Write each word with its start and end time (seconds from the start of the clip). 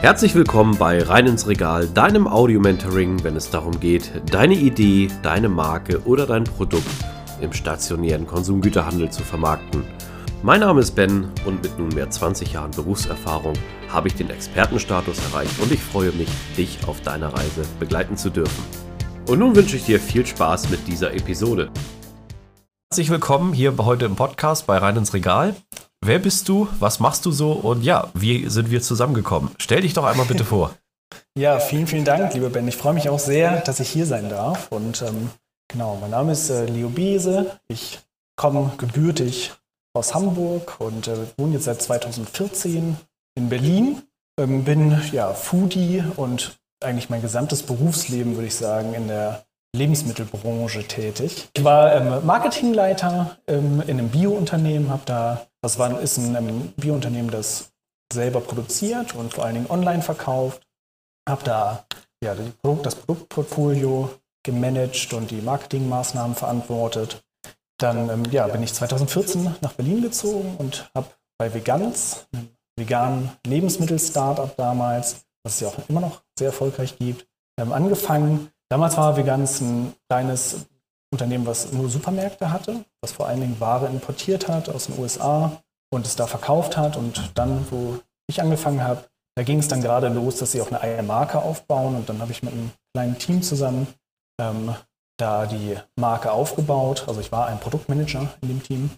Herzlich 0.00 0.34
willkommen 0.34 0.78
bei 0.78 1.02
Rein 1.02 1.26
ins 1.26 1.46
Regal, 1.46 1.86
deinem 1.86 2.26
Audio-Mentoring, 2.26 3.22
wenn 3.22 3.36
es 3.36 3.50
darum 3.50 3.78
geht, 3.80 4.10
deine 4.30 4.54
Idee, 4.54 5.08
deine 5.22 5.50
Marke 5.50 6.00
oder 6.06 6.24
dein 6.24 6.44
Produkt 6.44 6.86
im 7.42 7.52
stationären 7.52 8.26
Konsumgüterhandel 8.26 9.10
zu 9.10 9.22
vermarkten. 9.22 9.84
Mein 10.42 10.60
Name 10.60 10.80
ist 10.80 10.92
Ben 10.92 11.28
und 11.44 11.62
mit 11.62 11.78
nunmehr 11.78 12.08
20 12.08 12.54
Jahren 12.54 12.70
Berufserfahrung 12.70 13.52
habe 13.90 14.08
ich 14.08 14.14
den 14.14 14.30
Expertenstatus 14.30 15.18
erreicht 15.18 15.60
und 15.60 15.70
ich 15.70 15.82
freue 15.82 16.12
mich, 16.12 16.30
dich 16.56 16.78
auf 16.86 17.02
deiner 17.02 17.34
Reise 17.34 17.64
begleiten 17.78 18.16
zu 18.16 18.30
dürfen. 18.30 18.64
Und 19.28 19.38
nun 19.38 19.54
wünsche 19.54 19.76
ich 19.76 19.84
dir 19.84 20.00
viel 20.00 20.24
Spaß 20.24 20.70
mit 20.70 20.88
dieser 20.88 21.12
Episode. 21.12 21.70
Herzlich 22.90 23.10
willkommen 23.10 23.52
hier 23.52 23.76
heute 23.76 24.06
im 24.06 24.16
Podcast 24.16 24.66
bei 24.66 24.78
Rein 24.78 24.96
ins 24.96 25.12
Regal. 25.12 25.54
Wer 26.02 26.18
bist 26.18 26.48
du? 26.48 26.66
Was 26.78 26.98
machst 26.98 27.26
du 27.26 27.30
so? 27.30 27.52
Und 27.52 27.82
ja, 27.82 28.08
wie 28.14 28.48
sind 28.48 28.70
wir 28.70 28.80
zusammengekommen? 28.80 29.50
Stell 29.58 29.82
dich 29.82 29.92
doch 29.92 30.04
einmal 30.04 30.26
bitte 30.26 30.44
vor. 30.44 30.74
Ja, 31.36 31.58
vielen, 31.58 31.86
vielen 31.88 32.04
Dank, 32.04 32.34
lieber 32.34 32.50
Ben. 32.50 32.68
Ich 32.68 32.76
freue 32.76 32.92
mich 32.92 33.08
auch 33.08 33.18
sehr, 33.18 33.60
dass 33.62 33.80
ich 33.80 33.88
hier 33.88 34.06
sein 34.06 34.28
darf. 34.28 34.70
Und 34.70 35.02
ähm, 35.02 35.30
genau, 35.68 35.96
mein 36.00 36.10
Name 36.10 36.32
ist 36.32 36.50
äh, 36.50 36.66
Leo 36.66 36.88
Bese. 36.88 37.58
Ich 37.68 38.00
komme 38.36 38.72
gebürtig 38.78 39.52
aus 39.92 40.14
Hamburg 40.14 40.76
und 40.78 41.08
äh, 41.08 41.16
wohne 41.36 41.54
jetzt 41.54 41.64
seit 41.64 41.82
2014 41.82 42.96
in 43.36 43.48
Berlin. 43.48 44.02
Ähm, 44.38 44.64
bin 44.64 45.00
ja 45.12 45.34
Foodie 45.34 46.04
und 46.16 46.58
eigentlich 46.82 47.10
mein 47.10 47.22
gesamtes 47.22 47.62
Berufsleben, 47.62 48.34
würde 48.34 48.46
ich 48.46 48.54
sagen, 48.54 48.94
in 48.94 49.08
der 49.08 49.44
Lebensmittelbranche 49.74 50.86
tätig. 50.86 51.48
Ich 51.56 51.64
war 51.64 51.94
ähm, 51.94 52.26
Marketingleiter 52.26 53.38
ähm, 53.46 53.82
in 53.86 53.98
einem 53.98 54.08
Biounternehmen, 54.08 54.90
habe 54.90 55.02
da, 55.06 55.46
das 55.62 55.78
war, 55.78 56.00
ist 56.00 56.18
ein 56.18 56.34
ähm, 56.34 56.72
Biounternehmen, 56.76 57.30
das 57.30 57.72
selber 58.12 58.40
produziert 58.40 59.14
und 59.14 59.32
vor 59.34 59.44
allen 59.44 59.54
Dingen 59.54 59.70
online 59.70 60.02
verkauft. 60.02 60.66
Habe 61.28 61.44
da 61.44 61.84
ja, 62.22 62.34
Produkt, 62.62 62.86
das 62.86 62.96
Produktportfolio 62.96 64.10
gemanagt 64.42 65.12
und 65.12 65.30
die 65.30 65.40
Marketingmaßnahmen 65.40 66.34
verantwortet. 66.34 67.22
Dann 67.78 68.10
ähm, 68.10 68.24
ja, 68.30 68.46
bin 68.48 68.62
ich 68.62 68.74
2014 68.74 69.54
nach 69.60 69.72
Berlin 69.74 70.02
gezogen 70.02 70.56
und 70.58 70.90
habe 70.94 71.08
bei 71.38 71.54
Veganz, 71.54 72.26
einem 72.32 72.48
veganen 72.76 73.30
Lebensmittel-Startup 73.46 74.54
damals, 74.56 75.24
was 75.44 75.54
es 75.54 75.60
ja 75.60 75.68
auch 75.68 75.88
immer 75.88 76.00
noch 76.00 76.22
sehr 76.38 76.48
erfolgreich 76.48 76.98
gibt, 76.98 77.26
ähm, 77.58 77.72
angefangen 77.72 78.50
Damals 78.70 78.96
war 78.96 79.16
Veganz 79.16 79.60
ein 79.60 79.94
kleines 80.08 80.66
Unternehmen, 81.12 81.44
was 81.46 81.72
nur 81.72 81.90
Supermärkte 81.90 82.52
hatte, 82.52 82.84
was 83.00 83.12
vor 83.12 83.26
allen 83.26 83.40
Dingen 83.40 83.58
Ware 83.58 83.88
importiert 83.88 84.48
hat 84.48 84.68
aus 84.68 84.86
den 84.86 84.98
USA 84.98 85.60
und 85.92 86.06
es 86.06 86.14
da 86.14 86.26
verkauft 86.26 86.76
hat. 86.76 86.96
Und 86.96 87.32
dann, 87.34 87.66
wo 87.70 87.98
ich 88.28 88.40
angefangen 88.40 88.84
habe, 88.84 89.04
da 89.34 89.42
ging 89.42 89.58
es 89.58 89.68
dann 89.68 89.82
gerade 89.82 90.08
los, 90.08 90.36
dass 90.36 90.52
sie 90.52 90.60
auch 90.60 90.68
eine 90.68 90.80
eigene 90.80 91.02
Marke 91.02 91.42
aufbauen. 91.42 91.96
Und 91.96 92.08
dann 92.08 92.20
habe 92.20 92.30
ich 92.30 92.42
mit 92.42 92.52
einem 92.52 92.70
kleinen 92.94 93.18
Team 93.18 93.42
zusammen 93.42 93.88
ähm, 94.40 94.74
da 95.18 95.46
die 95.46 95.76
Marke 95.96 96.30
aufgebaut. 96.30 97.04
Also 97.08 97.20
ich 97.20 97.32
war 97.32 97.46
ein 97.46 97.58
Produktmanager 97.58 98.28
in 98.40 98.48
dem 98.48 98.62
Team 98.62 98.90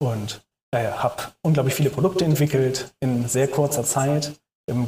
und 0.00 0.44
äh, 0.72 0.90
habe 0.90 1.22
unglaublich 1.42 1.74
viele 1.74 1.90
Produkte 1.90 2.24
entwickelt 2.24 2.92
in 2.98 3.28
sehr 3.28 3.48
kurzer 3.48 3.84
Zeit, 3.84 4.32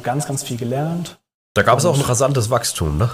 ganz, 0.03 0.27
ganz 0.27 0.43
viel 0.43 0.57
gelernt. 0.57 1.21
Da 1.53 1.63
gab 1.63 1.79
es 1.79 1.85
auch 1.85 1.95
ein 1.95 2.01
rasantes 2.01 2.49
Wachstum, 2.49 2.97
ne? 2.97 3.09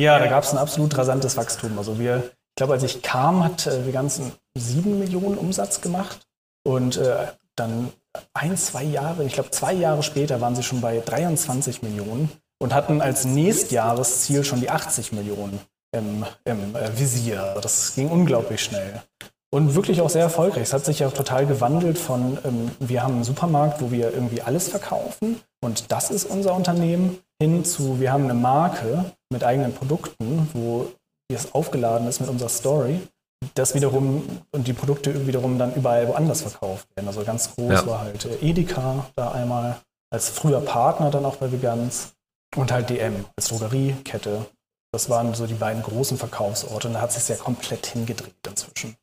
Ja, 0.00 0.18
da 0.18 0.28
gab 0.28 0.44
es 0.44 0.52
ein 0.52 0.58
absolut 0.58 0.96
rasantes 0.96 1.36
Wachstum. 1.36 1.76
Also 1.76 1.98
wir, 1.98 2.22
ich 2.24 2.56
glaube, 2.56 2.72
als 2.72 2.82
ich 2.82 3.02
kam, 3.02 3.44
hat 3.44 3.66
äh, 3.66 3.84
wir 3.84 3.92
ganzen 3.92 4.32
sieben 4.56 4.98
Millionen 4.98 5.36
Umsatz 5.36 5.82
gemacht 5.82 6.26
und 6.66 6.96
äh, 6.96 7.26
dann 7.54 7.92
ein, 8.32 8.56
zwei 8.56 8.82
Jahre, 8.82 9.24
ich 9.24 9.34
glaube 9.34 9.50
zwei 9.50 9.74
Jahre 9.74 10.02
später 10.02 10.40
waren 10.40 10.56
sie 10.56 10.62
schon 10.62 10.80
bei 10.80 11.00
23 11.00 11.82
Millionen 11.82 12.30
und 12.58 12.72
hatten 12.72 13.02
als 13.02 13.26
Nächstjahresziel 13.26 14.42
schon 14.42 14.60
die 14.60 14.70
80 14.70 15.12
Millionen 15.12 15.60
im, 15.94 16.24
im 16.46 16.74
äh, 16.74 16.98
Visier. 16.98 17.42
Also 17.42 17.60
das 17.60 17.94
ging 17.94 18.08
unglaublich 18.08 18.62
schnell. 18.62 19.02
Und 19.52 19.74
wirklich 19.74 20.00
auch 20.00 20.08
sehr 20.08 20.22
erfolgreich. 20.22 20.62
Es 20.62 20.72
hat 20.72 20.86
sich 20.86 21.00
ja 21.00 21.08
auch 21.08 21.12
total 21.12 21.44
gewandelt 21.44 21.98
von, 21.98 22.38
ähm, 22.46 22.70
wir 22.78 23.02
haben 23.02 23.16
einen 23.16 23.24
Supermarkt, 23.24 23.82
wo 23.82 23.90
wir 23.90 24.14
irgendwie 24.14 24.40
alles 24.40 24.68
verkaufen 24.68 25.42
und 25.62 25.92
das 25.92 26.10
ist 26.10 26.24
unser 26.24 26.54
Unternehmen, 26.54 27.18
hin 27.38 27.66
zu, 27.66 28.00
wir 28.00 28.12
haben 28.12 28.24
eine 28.24 28.34
Marke 28.34 29.12
mit 29.30 29.44
eigenen 29.44 29.74
Produkten, 29.74 30.48
wo 30.52 30.90
es 31.32 31.54
aufgeladen 31.54 32.08
ist 32.08 32.20
mit 32.20 32.28
unserer 32.28 32.48
Story, 32.48 33.00
das 33.54 33.74
wiederum 33.74 34.42
und 34.52 34.66
die 34.66 34.72
Produkte 34.72 35.26
wiederum 35.26 35.58
dann 35.58 35.74
überall 35.74 36.08
woanders 36.08 36.42
verkauft 36.42 36.88
werden. 36.94 37.06
Also 37.06 37.24
ganz 37.24 37.54
groß 37.54 37.72
ja. 37.72 37.86
war 37.86 38.00
halt 38.00 38.24
äh, 38.26 38.36
Edeka 38.40 39.06
da 39.16 39.32
einmal 39.32 39.80
als 40.12 40.28
früher 40.28 40.60
Partner 40.60 41.10
dann 41.10 41.24
auch 41.24 41.36
bei 41.36 41.50
Vegans 41.50 42.12
und 42.56 42.72
halt 42.72 42.90
DM 42.90 43.24
als 43.36 43.48
Drogeriekette. 43.48 44.46
Das 44.92 45.08
waren 45.08 45.34
so 45.34 45.46
die 45.46 45.54
beiden 45.54 45.82
großen 45.82 46.18
Verkaufsorte 46.18 46.88
und 46.88 46.94
da 46.94 47.00
hat 47.00 47.12
sich 47.12 47.28
ja 47.28 47.36
komplett 47.36 47.86
hingedreht 47.86 48.34
inzwischen. 48.46 48.96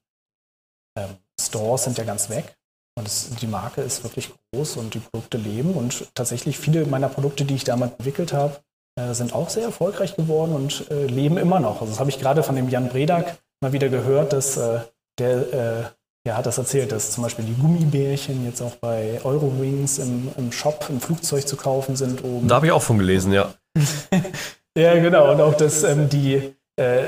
Ähm, 0.97 1.17
Stores 1.39 1.85
sind 1.85 1.97
ja 1.97 2.03
ganz 2.03 2.29
weg 2.29 2.57
und 2.97 3.07
es, 3.07 3.29
die 3.29 3.47
Marke 3.47 3.81
ist 3.81 4.03
wirklich 4.03 4.33
groß 4.51 4.77
und 4.77 4.93
die 4.95 4.99
Produkte 4.99 5.37
leben. 5.37 5.75
Und 5.75 6.13
tatsächlich 6.15 6.57
viele 6.57 6.85
meiner 6.85 7.09
Produkte, 7.09 7.45
die 7.45 7.55
ich 7.55 7.63
damals 7.63 7.93
entwickelt 7.93 8.33
habe, 8.33 8.59
äh, 8.97 9.13
sind 9.13 9.33
auch 9.33 9.49
sehr 9.49 9.63
erfolgreich 9.63 10.15
geworden 10.15 10.53
und 10.53 10.89
äh, 10.91 11.05
leben 11.05 11.37
immer 11.37 11.59
noch. 11.59 11.81
Also 11.81 11.91
das 11.91 11.99
habe 11.99 12.09
ich 12.09 12.19
gerade 12.19 12.43
von 12.43 12.55
dem 12.55 12.67
Jan 12.69 12.89
Bredak 12.89 13.37
mal 13.61 13.71
wieder 13.71 13.89
gehört, 13.89 14.33
dass 14.33 14.57
äh, 14.57 14.79
der 15.19 15.53
äh, 15.53 15.83
ja, 16.27 16.35
hat 16.35 16.45
das 16.45 16.57
erzählt, 16.57 16.91
dass 16.91 17.11
zum 17.11 17.23
Beispiel 17.23 17.45
die 17.45 17.53
Gummibärchen 17.53 18.43
jetzt 18.43 18.61
auch 18.61 18.75
bei 18.75 19.21
Eurowings 19.23 19.99
im, 19.99 20.29
im 20.37 20.51
Shop, 20.51 20.87
im 20.89 20.99
Flugzeug 20.99 21.47
zu 21.47 21.55
kaufen 21.55 21.95
sind 21.95 22.23
oben. 22.23 22.47
Da 22.47 22.55
habe 22.55 22.65
ich 22.65 22.71
auch 22.71 22.81
von 22.81 22.97
gelesen, 22.97 23.31
ja. 23.31 23.53
ja, 24.77 24.95
genau. 24.95 25.31
Und 25.31 25.41
auch, 25.41 25.53
dass 25.53 25.83
ähm, 25.83 26.09
die 26.09 26.53
äh, 26.75 27.03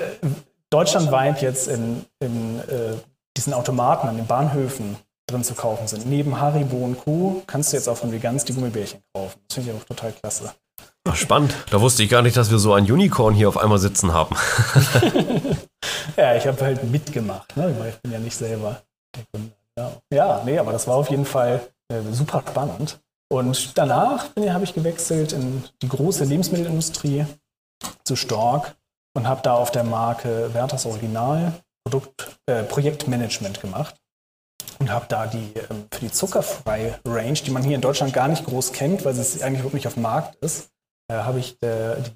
deutschlandweit 0.69 1.41
jetzt 1.41 1.67
in, 1.67 2.05
in 2.19 2.61
diesen 3.35 3.53
Automaten 3.53 4.07
an 4.07 4.15
den 4.15 4.27
Bahnhöfen 4.27 4.95
drin 5.27 5.43
zu 5.43 5.53
kaufen 5.53 5.87
sind. 5.87 6.05
Neben 6.05 6.39
Haribo 6.39 6.77
und 6.77 6.97
Co. 6.97 7.41
kannst 7.47 7.71
du 7.71 7.77
jetzt 7.77 7.87
auch 7.87 7.97
von 7.97 8.11
Vegans 8.11 8.45
die 8.45 8.53
Gummibärchen 8.53 9.01
kaufen. 9.13 9.39
Das 9.47 9.55
finde 9.55 9.71
ich 9.71 9.77
auch 9.77 9.85
total 9.85 10.11
klasse. 10.11 10.53
Ach, 11.11 11.15
spannend. 11.15 11.55
Da 11.71 11.81
wusste 11.81 12.03
ich 12.03 12.09
gar 12.09 12.21
nicht, 12.21 12.37
dass 12.37 12.51
wir 12.51 12.59
so 12.59 12.73
ein 12.73 12.89
Unicorn 12.89 13.33
hier 13.33 13.49
auf 13.49 13.57
einmal 13.57 13.79
sitzen 13.79 14.13
haben. 14.13 14.35
ja, 16.17 16.35
ich 16.35 16.45
habe 16.45 16.61
halt 16.61 16.83
mitgemacht, 16.83 17.57
ne? 17.57 17.75
ich 17.89 18.01
bin 18.01 18.11
ja 18.11 18.19
nicht 18.19 18.35
selber. 18.35 18.81
Ja. 20.11 20.41
nee, 20.45 20.59
aber 20.59 20.71
das 20.71 20.87
war 20.87 20.95
auf 20.95 21.09
jeden 21.09 21.25
Fall 21.25 21.61
äh, 21.91 22.01
super 22.11 22.43
spannend. 22.47 22.99
Und 23.31 23.77
danach 23.77 24.27
habe 24.37 24.63
ich 24.63 24.73
gewechselt 24.73 25.33
in 25.33 25.63
die 25.81 25.87
große 25.87 26.25
Lebensmittelindustrie 26.25 27.25
zu 28.03 28.15
Stork 28.15 28.75
und 29.15 29.27
habe 29.27 29.41
da 29.41 29.53
auf 29.53 29.71
der 29.71 29.83
Marke 29.83 30.53
Werthers 30.53 30.85
Original 30.85 31.53
Produkt, 31.85 32.37
äh, 32.45 32.63
Projektmanagement 32.63 33.61
gemacht 33.61 33.95
und 34.79 34.91
habe 34.91 35.05
da 35.09 35.27
die 35.27 35.53
ähm, 35.69 35.85
für 35.91 36.01
die 36.01 36.11
zuckerfreie 36.11 36.99
Range, 37.05 37.33
die 37.33 37.51
man 37.51 37.63
hier 37.63 37.75
in 37.75 37.81
Deutschland 37.81 38.13
gar 38.13 38.27
nicht 38.27 38.45
groß 38.45 38.73
kennt, 38.73 39.05
weil 39.05 39.17
es 39.17 39.41
eigentlich 39.41 39.59
überhaupt 39.59 39.73
nicht 39.75 39.87
auf 39.87 39.95
dem 39.95 40.03
Markt 40.03 40.35
ist, 40.43 40.69
habe 41.15 41.39
ich 41.39 41.61
äh, 41.63 41.95
die 42.01 42.11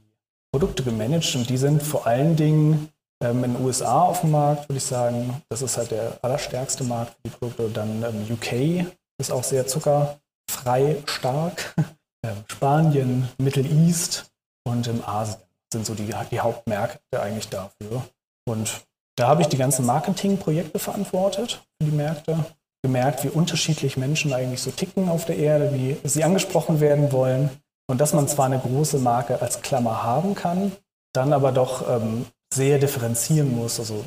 Produkte 0.52 0.84
gemanagt 0.84 1.36
und 1.36 1.50
die 1.50 1.58
sind 1.58 1.82
vor 1.82 2.06
allen 2.06 2.36
Dingen 2.36 2.90
ähm, 3.24 3.44
in 3.44 3.54
den 3.56 3.66
USA 3.66 4.02
auf 4.04 4.22
dem 4.22 4.32
Markt, 4.32 4.70
würde 4.70 4.78
ich 4.78 4.84
sagen. 4.84 5.42
Das 5.50 5.62
ist 5.62 5.78
halt 5.78 5.92
der 5.92 6.20
allerstärkste 6.22 6.84
Markt 6.84 7.14
für 7.14 7.22
die 7.26 7.30
Produkte. 7.30 7.70
Dann 7.70 8.04
ähm, 8.04 8.28
UK 8.30 8.86
ist 9.18 9.32
auch 9.32 9.44
sehr 9.44 9.68
zuckerfrei 9.68 10.98
stark. 11.06 11.76
Ähm, 12.26 12.38
Spanien, 12.48 13.28
Middle 13.38 13.68
East 13.68 14.32
und 14.64 14.88
im 14.88 15.04
Asien 15.04 15.42
sind 15.74 15.86
so 15.86 15.94
die, 15.94 16.10
die 16.32 16.40
Hauptmärkte 16.40 17.22
eigentlich 17.22 17.50
dafür. 17.50 18.02
Und 18.46 18.86
da 19.18 19.28
habe 19.28 19.42
ich 19.42 19.50
die 19.50 19.58
ganzen 19.58 19.86
Marketingprojekte 19.86 20.80
verantwortet 20.80 21.62
für 21.78 21.90
die 21.90 21.94
Märkte, 21.94 22.46
gemerkt, 22.82 23.26
wie 23.26 23.28
unterschiedlich 23.28 23.98
Menschen 23.98 24.32
eigentlich 24.32 24.62
so 24.62 24.72
ticken 24.72 25.10
auf 25.10 25.26
der 25.26 25.38
Erde, 25.38 25.74
wie 25.74 25.98
sie 26.08 26.24
angesprochen 26.24 26.80
werden 26.80 27.12
wollen 27.12 27.50
und 27.88 28.00
dass 28.00 28.14
man 28.14 28.28
zwar 28.28 28.46
eine 28.46 28.60
große 28.60 28.98
Marke 28.98 29.42
als 29.42 29.62
Klammer 29.62 30.04
haben 30.04 30.36
kann, 30.36 30.72
dann 31.14 31.34
aber 31.34 31.52
doch 31.52 31.88
ähm, 31.88 32.26
sehr 32.54 32.80
differenzieren 32.80 33.56
muss. 33.56 33.80
Also 33.80 34.06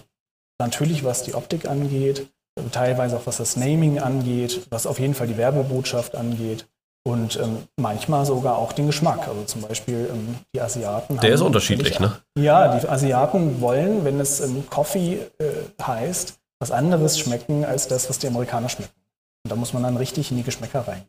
natürlich, 0.58 1.05
was 1.05 1.23
die 1.23 1.34
Optik 1.34 1.69
angeht, 1.69 2.28
teilweise 2.73 3.17
auch 3.17 3.26
was 3.26 3.37
das 3.37 3.56
Naming 3.56 3.99
angeht, 3.99 4.67
was 4.70 4.87
auf 4.87 4.99
jeden 4.99 5.14
Fall 5.14 5.26
die 5.26 5.37
Werbebotschaft 5.37 6.17
angeht 6.17 6.67
und 7.06 7.37
ähm, 7.37 7.69
manchmal 7.76 8.26
sogar 8.26 8.58
auch 8.58 8.73
den 8.73 8.87
Geschmack. 8.87 9.28
Also 9.28 9.44
zum 9.44 9.62
Beispiel 9.62 10.08
ähm, 10.12 10.37
die 10.55 10.61
Asiaten. 10.61 11.19
Der 11.19 11.34
ist 11.34 11.40
unterschiedlich, 11.40 12.00
ne? 12.00 12.17
Ja, 12.37 12.76
die 12.76 12.88
Asiaten 12.88 13.61
wollen, 13.61 14.05
wenn 14.05 14.19
es 14.19 14.40
ähm, 14.40 14.64
Coffee 14.69 15.20
äh, 15.38 15.52
heißt, 15.81 16.38
was 16.58 16.73
anderes 16.73 17.19
schmecken 17.19 17.64
als 17.64 17.87
das, 17.87 18.08
was 18.08 18.19
die 18.19 18.26
Amerikaner 18.26 18.69
schmecken. 18.69 19.00
Und 19.44 19.50
da 19.50 19.56
muss 19.56 19.73
man 19.73 19.84
dann 19.84 19.96
richtig 19.96 20.32
in 20.32 20.38
die 20.38 20.43
Geschmäcker 20.43 20.81
reingehen. 20.81 21.08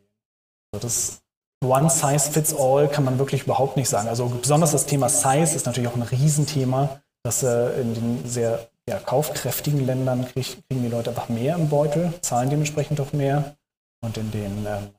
Also 0.72 0.86
das 0.86 1.22
One 1.64 1.90
Size 1.90 2.30
Fits 2.30 2.54
All 2.54 2.88
kann 2.88 3.04
man 3.04 3.18
wirklich 3.18 3.42
überhaupt 3.42 3.76
nicht 3.76 3.88
sagen. 3.88 4.08
Also 4.08 4.26
besonders 4.26 4.72
das 4.72 4.86
Thema 4.86 5.08
Size 5.08 5.56
ist 5.56 5.66
natürlich 5.66 5.88
auch 5.88 5.96
ein 5.96 6.02
Riesenthema, 6.02 7.00
dass 7.24 7.42
äh, 7.42 7.80
in 7.80 7.94
den 7.94 8.28
sehr 8.28 8.68
ja, 8.88 8.98
kaufkräftigen 8.98 9.84
Ländern 9.84 10.26
krieg, 10.26 10.62
kriegen 10.68 10.82
die 10.82 10.88
Leute 10.88 11.10
einfach 11.10 11.28
mehr 11.28 11.56
im 11.56 11.68
Beutel, 11.68 12.12
zahlen 12.20 12.48
dementsprechend 12.48 13.00
auch 13.00 13.12
mehr. 13.12 13.56
Und 14.00 14.16
in 14.16 14.30
den 14.30 14.66
ähm, 14.66 14.90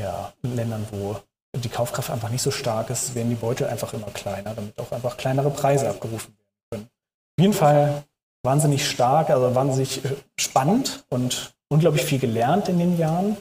ja, 0.00 0.32
Ländern, 0.42 0.86
wo 0.90 1.16
die 1.56 1.68
Kaufkraft 1.68 2.10
einfach 2.10 2.30
nicht 2.30 2.42
so 2.42 2.50
stark 2.50 2.90
ist, 2.90 3.14
werden 3.14 3.30
die 3.30 3.36
Beutel 3.36 3.68
einfach 3.68 3.94
immer 3.94 4.08
kleiner, 4.08 4.54
damit 4.54 4.78
auch 4.78 4.92
einfach 4.92 5.16
kleinere 5.16 5.50
Preise 5.50 5.88
abgerufen 5.88 6.36
werden 6.36 6.64
können. 6.70 6.84
Auf 6.84 7.42
jeden 7.42 7.54
Fall 7.54 8.04
wahnsinnig 8.42 8.88
stark, 8.88 9.30
also 9.30 9.54
wahnsinnig 9.54 10.04
äh, 10.04 10.16
spannend 10.38 11.04
und 11.08 11.54
unglaublich 11.68 12.04
viel 12.04 12.18
gelernt 12.18 12.68
in 12.68 12.78
den 12.78 12.98
Jahren. 12.98 13.36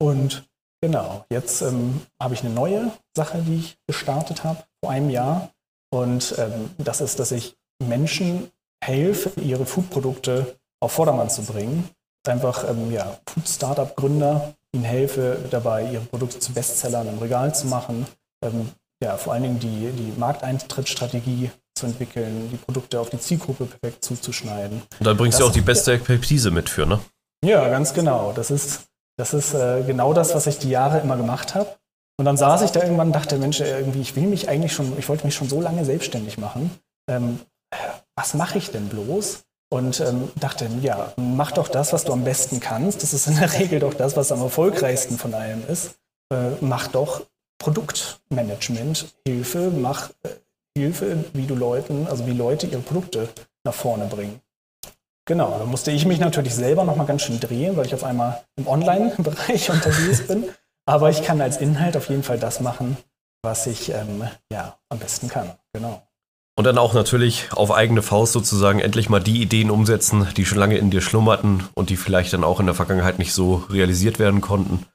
Und 0.00 0.47
genau, 0.80 1.24
jetzt 1.30 1.62
ähm, 1.62 2.00
habe 2.20 2.34
ich 2.34 2.44
eine 2.44 2.54
neue 2.54 2.90
Sache, 3.16 3.42
die 3.42 3.56
ich 3.56 3.76
gestartet 3.86 4.44
habe 4.44 4.62
vor 4.82 4.92
einem 4.92 5.10
Jahr. 5.10 5.50
Und 5.90 6.34
ähm, 6.38 6.70
das 6.78 7.00
ist, 7.00 7.18
dass 7.18 7.32
ich 7.32 7.56
Menschen 7.82 8.50
helfe, 8.84 9.40
ihre 9.40 9.66
Foodprodukte 9.66 10.58
auf 10.80 10.92
Vordermann 10.92 11.30
zu 11.30 11.42
bringen. 11.42 11.88
Einfach 12.26 12.68
ähm, 12.68 12.92
ja, 12.92 13.18
Food-Startup-Gründer, 13.28 14.54
ihnen 14.74 14.84
helfe 14.84 15.38
dabei, 15.50 15.90
ihre 15.90 16.04
Produkte 16.04 16.40
zu 16.40 16.52
Bestsellern 16.52 17.08
im 17.08 17.18
Regal 17.18 17.54
zu 17.54 17.66
machen. 17.66 18.06
Ähm, 18.44 18.68
ja, 19.02 19.16
vor 19.16 19.32
allen 19.32 19.44
Dingen 19.44 19.58
die, 19.60 19.90
die 19.92 20.18
Markteintrittsstrategie 20.18 21.50
zu 21.74 21.86
entwickeln, 21.86 22.50
die 22.52 22.56
Produkte 22.56 23.00
auf 23.00 23.10
die 23.10 23.18
Zielgruppe 23.18 23.66
perfekt 23.66 24.04
zuzuschneiden. 24.04 24.82
Und 24.98 25.06
da 25.06 25.14
bringst 25.14 25.38
das, 25.38 25.44
du 25.44 25.50
auch 25.50 25.54
die 25.54 25.60
beste 25.60 25.92
Expertise 25.92 26.50
mit 26.50 26.68
für, 26.68 26.84
ne? 26.84 27.00
Ja, 27.44 27.68
ganz 27.68 27.94
genau. 27.94 28.32
Das 28.32 28.50
ist, 28.50 28.87
das 29.18 29.34
ist 29.34 29.52
äh, 29.52 29.82
genau 29.82 30.14
das, 30.14 30.34
was 30.34 30.46
ich 30.46 30.58
die 30.58 30.70
Jahre 30.70 31.00
immer 31.00 31.16
gemacht 31.16 31.54
habe. 31.54 31.76
Und 32.18 32.24
dann 32.24 32.36
saß 32.36 32.62
ich 32.62 32.70
da 32.70 32.82
irgendwann 32.82 33.08
und 33.08 33.12
dachte, 33.12 33.36
Mensch, 33.36 33.60
irgendwie, 33.60 34.00
ich 34.00 34.16
will 34.16 34.26
mich 34.26 34.48
eigentlich 34.48 34.72
schon, 34.72 34.98
ich 34.98 35.08
wollte 35.08 35.24
mich 35.24 35.34
schon 35.34 35.48
so 35.48 35.60
lange 35.60 35.84
selbstständig 35.84 36.38
machen. 36.38 36.70
Ähm, 37.08 37.40
was 38.16 38.34
mache 38.34 38.58
ich 38.58 38.70
denn 38.70 38.88
bloß? 38.88 39.44
Und 39.70 40.00
ähm, 40.00 40.30
dachte, 40.36 40.68
ja, 40.80 41.12
mach 41.16 41.52
doch 41.52 41.68
das, 41.68 41.92
was 41.92 42.04
du 42.04 42.12
am 42.12 42.24
besten 42.24 42.58
kannst. 42.58 43.02
Das 43.02 43.12
ist 43.12 43.26
in 43.26 43.36
der 43.36 43.52
Regel 43.58 43.80
doch 43.80 43.94
das, 43.94 44.16
was 44.16 44.32
am 44.32 44.40
erfolgreichsten 44.40 45.18
von 45.18 45.34
allem 45.34 45.62
ist. 45.68 45.96
Äh, 46.32 46.50
mach 46.60 46.88
doch 46.88 47.26
Produktmanagement, 47.58 49.14
Hilfe, 49.26 49.70
mach 49.70 50.10
äh, 50.22 50.28
Hilfe, 50.76 51.24
wie 51.34 51.46
du 51.46 51.54
Leuten, 51.54 52.06
also 52.06 52.26
wie 52.26 52.32
Leute 52.32 52.66
ihre 52.66 52.80
Produkte 52.80 53.28
nach 53.64 53.74
vorne 53.74 54.06
bringen. 54.06 54.40
Genau, 55.28 55.58
da 55.58 55.66
musste 55.66 55.90
ich 55.90 56.06
mich 56.06 56.20
natürlich 56.20 56.54
selber 56.54 56.84
nochmal 56.84 57.06
ganz 57.06 57.20
schön 57.20 57.38
drehen, 57.38 57.76
weil 57.76 57.84
ich 57.84 57.92
auf 57.92 58.02
einmal 58.02 58.42
im 58.56 58.66
Online-Bereich 58.66 59.68
unterwegs 59.70 60.26
bin. 60.26 60.44
Aber 60.86 61.10
ich 61.10 61.22
kann 61.22 61.42
als 61.42 61.58
Inhalt 61.58 61.98
auf 61.98 62.08
jeden 62.08 62.22
Fall 62.22 62.38
das 62.38 62.60
machen, 62.60 62.96
was 63.42 63.66
ich 63.66 63.90
ähm, 63.90 64.22
ja, 64.50 64.78
am 64.88 64.98
besten 64.98 65.28
kann. 65.28 65.52
Genau. 65.74 66.02
Und 66.56 66.64
dann 66.64 66.78
auch 66.78 66.94
natürlich 66.94 67.52
auf 67.52 67.70
eigene 67.70 68.00
Faust 68.00 68.32
sozusagen 68.32 68.80
endlich 68.80 69.10
mal 69.10 69.20
die 69.20 69.42
Ideen 69.42 69.70
umsetzen, 69.70 70.26
die 70.38 70.46
schon 70.46 70.58
lange 70.58 70.78
in 70.78 70.88
dir 70.88 71.02
schlummerten 71.02 71.68
und 71.74 71.90
die 71.90 71.98
vielleicht 71.98 72.32
dann 72.32 72.42
auch 72.42 72.58
in 72.58 72.66
der 72.66 72.74
Vergangenheit 72.74 73.18
nicht 73.18 73.34
so 73.34 73.66
realisiert 73.68 74.18
werden 74.18 74.40
konnten. 74.40 74.86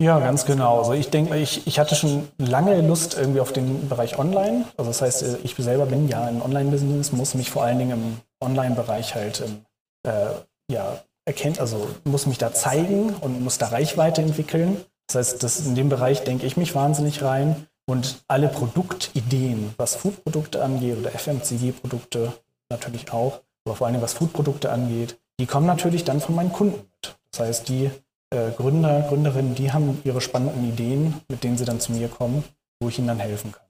Ja, 0.00 0.20
ganz 0.20 0.44
genau. 0.44 0.78
Also 0.78 0.92
ich 0.92 1.10
denke, 1.10 1.36
ich, 1.36 1.66
ich 1.66 1.80
hatte 1.80 1.96
schon 1.96 2.28
lange 2.38 2.80
Lust 2.82 3.16
irgendwie 3.18 3.40
auf 3.40 3.52
den 3.52 3.88
Bereich 3.88 4.16
Online. 4.16 4.64
Also 4.76 4.90
das 4.90 5.02
heißt, 5.02 5.38
ich 5.42 5.56
selber 5.56 5.86
bin 5.86 6.08
ja 6.08 6.22
ein 6.24 6.40
Online-Business, 6.40 7.10
muss 7.10 7.34
mich 7.34 7.50
vor 7.50 7.64
allen 7.64 7.78
Dingen 7.78 7.90
im 7.90 8.20
Online-Bereich 8.46 9.16
halt 9.16 9.42
äh, 10.06 10.10
ja, 10.70 11.02
erkennt, 11.24 11.58
also 11.58 11.88
muss 12.04 12.26
mich 12.26 12.38
da 12.38 12.52
zeigen 12.52 13.14
und 13.20 13.42
muss 13.42 13.58
da 13.58 13.68
Reichweite 13.68 14.22
entwickeln. 14.22 14.76
Das 15.08 15.16
heißt, 15.16 15.42
das, 15.42 15.66
in 15.66 15.74
dem 15.74 15.88
Bereich 15.88 16.22
denke 16.22 16.46
ich 16.46 16.56
mich 16.56 16.74
wahnsinnig 16.74 17.22
rein. 17.22 17.66
Und 17.88 18.22
alle 18.28 18.48
Produktideen, 18.48 19.74
was 19.78 19.96
Foodprodukte 19.96 20.62
angeht 20.62 20.98
oder 20.98 21.10
FMCG-Produkte 21.10 22.34
natürlich 22.70 23.10
auch, 23.12 23.40
aber 23.64 23.76
vor 23.76 23.86
allem 23.86 24.02
was 24.02 24.12
Foodprodukte 24.12 24.70
angeht, 24.70 25.18
die 25.40 25.46
kommen 25.46 25.66
natürlich 25.66 26.04
dann 26.04 26.20
von 26.20 26.34
meinen 26.34 26.52
Kunden 26.52 26.76
mit. 26.76 27.16
Das 27.30 27.40
heißt, 27.40 27.68
die 27.68 27.86
äh, 27.86 27.90
Gründer, 28.30 29.06
Gründerinnen, 29.08 29.54
die 29.54 29.72
haben 29.72 30.00
ihre 30.04 30.20
spannenden 30.20 30.68
Ideen, 30.68 31.20
mit 31.28 31.44
denen 31.44 31.56
sie 31.56 31.64
dann 31.64 31.80
zu 31.80 31.92
mir 31.92 32.08
kommen, 32.08 32.44
wo 32.80 32.88
ich 32.88 32.98
ihnen 32.98 33.08
dann 33.08 33.20
helfen 33.20 33.52
kann. 33.52 33.68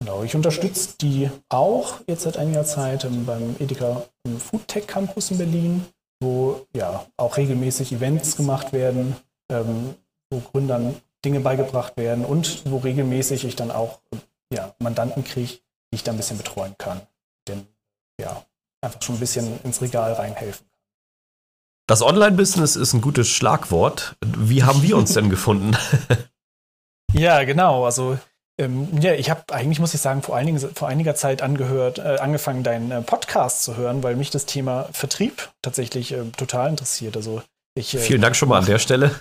Genau, 0.00 0.22
ich 0.22 0.34
unterstütze 0.34 0.96
die 1.00 1.28
auch 1.48 2.00
jetzt 2.06 2.22
seit 2.22 2.36
einiger 2.36 2.64
Zeit 2.64 3.04
ähm, 3.04 3.26
beim 3.26 3.56
Edeka 3.58 4.04
im 4.24 4.38
Foodtech 4.38 4.86
Campus 4.86 5.30
in 5.30 5.38
Berlin, 5.38 5.84
wo 6.20 6.66
ja 6.74 7.06
auch 7.16 7.36
regelmäßig 7.36 7.92
Events 7.92 8.36
gemacht 8.36 8.72
werden, 8.72 9.16
ähm, 9.50 9.94
wo 10.30 10.38
Gründern 10.38 10.94
Dinge 11.24 11.40
beigebracht 11.40 11.96
werden 11.96 12.24
und 12.24 12.70
wo 12.70 12.76
regelmäßig 12.76 13.44
ich 13.44 13.56
dann 13.56 13.72
auch 13.72 14.00
ja, 14.52 14.74
Mandanten 14.78 15.24
kriege, 15.24 15.54
die 15.90 15.96
ich 15.96 16.04
dann 16.04 16.14
ein 16.14 16.18
bisschen 16.18 16.38
betreuen 16.38 16.76
kann. 16.78 17.00
Denn 17.48 17.66
ja, 18.20 18.44
einfach 18.80 19.02
schon 19.02 19.16
ein 19.16 19.20
bisschen 19.20 19.60
ins 19.64 19.82
Regal 19.82 20.12
reinhelfen. 20.12 20.66
Das 21.88 22.02
Online-Business 22.02 22.76
ist 22.76 22.92
ein 22.92 23.00
gutes 23.00 23.30
Schlagwort. 23.30 24.14
Wie 24.22 24.62
haben 24.62 24.82
wir 24.82 24.94
uns 24.94 25.14
denn 25.14 25.30
gefunden? 25.30 25.74
ja, 27.14 27.44
genau. 27.44 27.86
Also 27.86 28.18
ähm, 28.60 28.88
ja, 29.00 29.14
ich 29.14 29.30
habe 29.30 29.42
eigentlich, 29.54 29.80
muss 29.80 29.94
ich 29.94 30.00
sagen, 30.02 30.20
vor, 30.20 30.36
einigen, 30.36 30.58
vor 30.58 30.86
einiger 30.86 31.14
Zeit 31.14 31.40
angehört, 31.40 31.98
äh, 31.98 32.18
angefangen, 32.20 32.62
deinen 32.62 32.90
äh, 32.90 33.00
Podcast 33.00 33.62
zu 33.62 33.78
hören, 33.78 34.02
weil 34.02 34.16
mich 34.16 34.28
das 34.28 34.44
Thema 34.44 34.90
Vertrieb 34.92 35.48
tatsächlich 35.62 36.12
äh, 36.12 36.24
total 36.36 36.68
interessiert. 36.68 37.16
Also 37.16 37.42
ich, 37.74 37.94
äh, 37.94 37.98
Vielen 37.98 38.20
Dank 38.20 38.36
schon 38.36 38.50
mal 38.50 38.58
an 38.58 38.66
der 38.66 38.78
Stelle. 38.78 39.14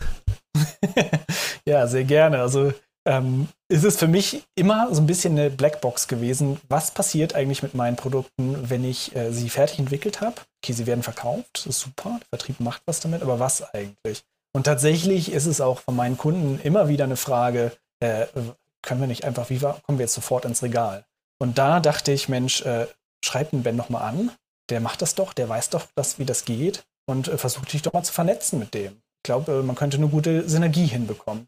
ja, 1.66 1.88
sehr 1.88 2.04
gerne. 2.04 2.42
Also 2.42 2.74
ähm, 3.08 3.48
ist 3.70 3.86
es 3.86 3.98
für 3.98 4.08
mich 4.08 4.44
immer 4.56 4.94
so 4.94 5.02
ein 5.02 5.08
bisschen 5.08 5.38
eine 5.38 5.50
Blackbox 5.50 6.08
gewesen. 6.08 6.60
Was 6.68 6.92
passiert 6.92 7.36
eigentlich 7.36 7.64
mit 7.64 7.74
meinen 7.74 7.96
Produkten, 7.96 8.70
wenn 8.70 8.84
ich 8.84 9.16
äh, 9.16 9.32
sie 9.32 9.50
fertig 9.50 9.80
entwickelt 9.80 10.22
habe? 10.22 10.36
Okay, 10.62 10.74
sie 10.74 10.86
werden 10.86 11.04
verkauft, 11.04 11.66
ist 11.66 11.80
super, 11.80 12.20
der 12.20 12.28
Vertrieb 12.30 12.60
macht 12.60 12.82
was 12.86 13.00
damit, 13.00 13.22
aber 13.22 13.40
was 13.40 13.74
eigentlich? 13.74 14.24
Und 14.54 14.66
tatsächlich 14.66 15.32
ist 15.32 15.46
es 15.46 15.62
auch 15.62 15.80
von 15.80 15.96
meinen 15.96 16.18
Kunden 16.18 16.60
immer 16.64 16.90
wieder 16.90 17.06
eine 17.06 17.16
Frage, 17.16 17.72
äh, 18.02 18.28
können 18.82 19.02
wir 19.02 19.08
nicht 19.08 19.24
einfach, 19.24 19.50
wie 19.50 19.60
kommen 19.60 19.98
wir 19.98 20.06
jetzt 20.06 20.14
sofort 20.14 20.46
ins 20.46 20.62
Regal? 20.62 21.06
Und 21.40 21.58
da 21.58 21.80
dachte 21.80 22.12
ich, 22.12 22.30
Mensch, 22.30 22.62
äh, 22.62 22.88
schreib 23.24 23.52
den 23.52 23.64
Ben 23.64 23.76
nochmal 23.76 24.04
an, 24.04 24.32
der 24.70 24.82
macht 24.82 25.02
das 25.02 25.16
doch, 25.16 25.34
der 25.34 25.48
weiß 25.48 25.70
doch, 25.70 25.86
dass, 25.96 26.20
wie 26.20 26.26
das 26.26 26.46
geht 26.46 26.84
und 27.06 27.28
äh, 27.28 27.38
versuch 27.38 27.66
dich 27.66 27.82
doch 27.82 27.94
mal 27.94 28.04
zu 28.04 28.14
vernetzen 28.14 28.60
mit 28.60 28.74
dem. 28.74 28.94
Ich 28.94 29.24
glaube, 29.24 29.52
äh, 29.52 29.64
man 29.64 29.76
könnte 29.76 29.98
eine 29.98 30.08
gute 30.08 30.48
Synergie 30.50 30.88
hinbekommen. 30.88 31.48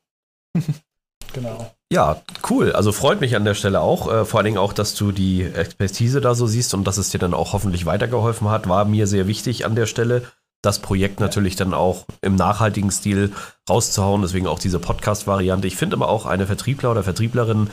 Genau. 1.33 1.71
Ja, 1.91 2.21
cool. 2.49 2.71
Also 2.73 2.91
freut 2.91 3.19
mich 3.19 3.35
an 3.35 3.45
der 3.45 3.55
Stelle 3.55 3.81
auch. 3.81 4.11
Äh, 4.11 4.25
vor 4.25 4.39
allen 4.39 4.45
Dingen 4.45 4.57
auch, 4.57 4.73
dass 4.73 4.95
du 4.95 5.11
die 5.11 5.43
Expertise 5.43 6.21
da 6.21 6.35
so 6.35 6.47
siehst 6.47 6.73
und 6.73 6.83
dass 6.85 6.97
es 6.97 7.09
dir 7.09 7.17
dann 7.17 7.33
auch 7.33 7.53
hoffentlich 7.53 7.85
weitergeholfen 7.85 8.49
hat, 8.49 8.69
war 8.69 8.85
mir 8.85 9.07
sehr 9.07 9.27
wichtig 9.27 9.65
an 9.65 9.75
der 9.75 9.85
Stelle. 9.85 10.23
Das 10.61 10.79
Projekt 10.79 11.19
natürlich 11.21 11.55
dann 11.55 11.73
auch 11.73 12.05
im 12.21 12.35
nachhaltigen 12.35 12.91
Stil 12.91 13.31
rauszuhauen. 13.69 14.21
Deswegen 14.21 14.45
auch 14.45 14.59
diese 14.59 14.77
Podcast-Variante. 14.77 15.67
Ich 15.67 15.77
finde 15.77 15.95
aber 15.95 16.09
auch, 16.09 16.25
eine 16.25 16.47
Vertriebler 16.47 16.91
oder 16.91 17.03
Vertrieblerin 17.03 17.69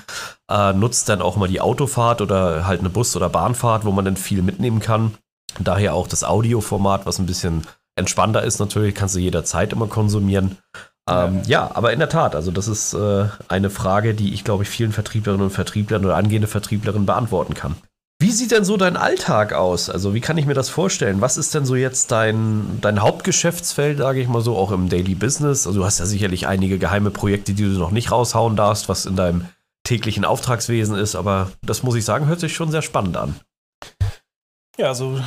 äh, 0.51 0.73
nutzt 0.73 1.09
dann 1.09 1.21
auch 1.21 1.37
mal 1.37 1.49
die 1.49 1.61
Autofahrt 1.61 2.21
oder 2.21 2.67
halt 2.67 2.81
eine 2.81 2.91
Bus- 2.91 3.17
oder 3.17 3.29
Bahnfahrt, 3.29 3.85
wo 3.85 3.91
man 3.91 4.05
dann 4.05 4.17
viel 4.17 4.41
mitnehmen 4.41 4.81
kann. 4.81 5.15
Daher 5.59 5.95
auch 5.95 6.07
das 6.07 6.23
Audioformat, 6.23 7.07
was 7.07 7.19
ein 7.19 7.27
bisschen 7.27 7.67
entspannter 7.97 8.43
ist 8.43 8.61
natürlich, 8.61 8.95
kannst 8.95 9.15
du 9.15 9.19
jederzeit 9.19 9.73
immer 9.73 9.89
konsumieren. 9.89 10.59
Ähm, 11.09 11.43
ja, 11.47 11.71
aber 11.75 11.93
in 11.93 12.01
der 12.01 12.09
Tat, 12.09 12.35
also 12.35 12.51
das 12.51 12.67
ist 12.67 12.95
äh, 12.95 13.27
eine 13.49 13.71
Frage, 13.71 14.15
die 14.15 14.35
ich 14.35 14.43
glaube 14.43 14.65
ich 14.65 14.69
vielen 14.69 14.93
Vertrieblerinnen 14.93 15.47
und 15.47 15.53
Vertrieblern 15.53 16.05
oder 16.05 16.17
angehende 16.17 16.49
Vertrieblerinnen 16.49 17.07
beantworten 17.07 17.55
kann. 17.55 17.77
Wie 18.19 18.31
sieht 18.31 18.51
denn 18.51 18.65
so 18.65 18.79
dein 18.79 18.97
Alltag 18.97 19.53
aus? 19.53 19.91
Also 19.91 20.15
wie 20.15 20.23
kann 20.23 20.39
ich 20.39 20.47
mir 20.47 20.55
das 20.55 20.71
vorstellen? 20.71 21.21
Was 21.21 21.37
ist 21.37 21.55
denn 21.55 21.67
so 21.67 21.77
jetzt 21.77 22.11
dein, 22.11 22.79
dein 22.81 23.03
Hauptgeschäftsfeld, 23.03 23.99
sage 23.99 24.21
ich 24.21 24.29
mal 24.29 24.41
so, 24.41 24.57
auch 24.57 24.73
im 24.73 24.89
Daily 24.89 25.15
Business? 25.15 25.67
Also 25.67 25.81
du 25.81 25.85
hast 25.85 25.99
ja 25.99 26.07
sicherlich 26.07 26.47
einige 26.47 26.79
geheime 26.79 27.11
Projekte, 27.11 27.53
die 27.53 27.65
du 27.65 27.79
noch 27.79 27.91
nicht 27.91 28.11
raushauen 28.11 28.57
darfst, 28.57 28.89
was 28.89 29.05
in 29.05 29.17
deinem 29.17 29.47
täglichen 29.87 30.25
Auftragswesen 30.25 30.97
ist, 30.97 31.15
aber 31.15 31.53
das 31.63 31.83
muss 31.83 31.95
ich 31.95 32.05
sagen, 32.05 32.27
hört 32.27 32.41
sich 32.41 32.55
schon 32.55 32.71
sehr 32.71 32.83
spannend 32.83 33.17
an. 33.17 33.37
Ja, 34.79 34.89
also 34.89 35.21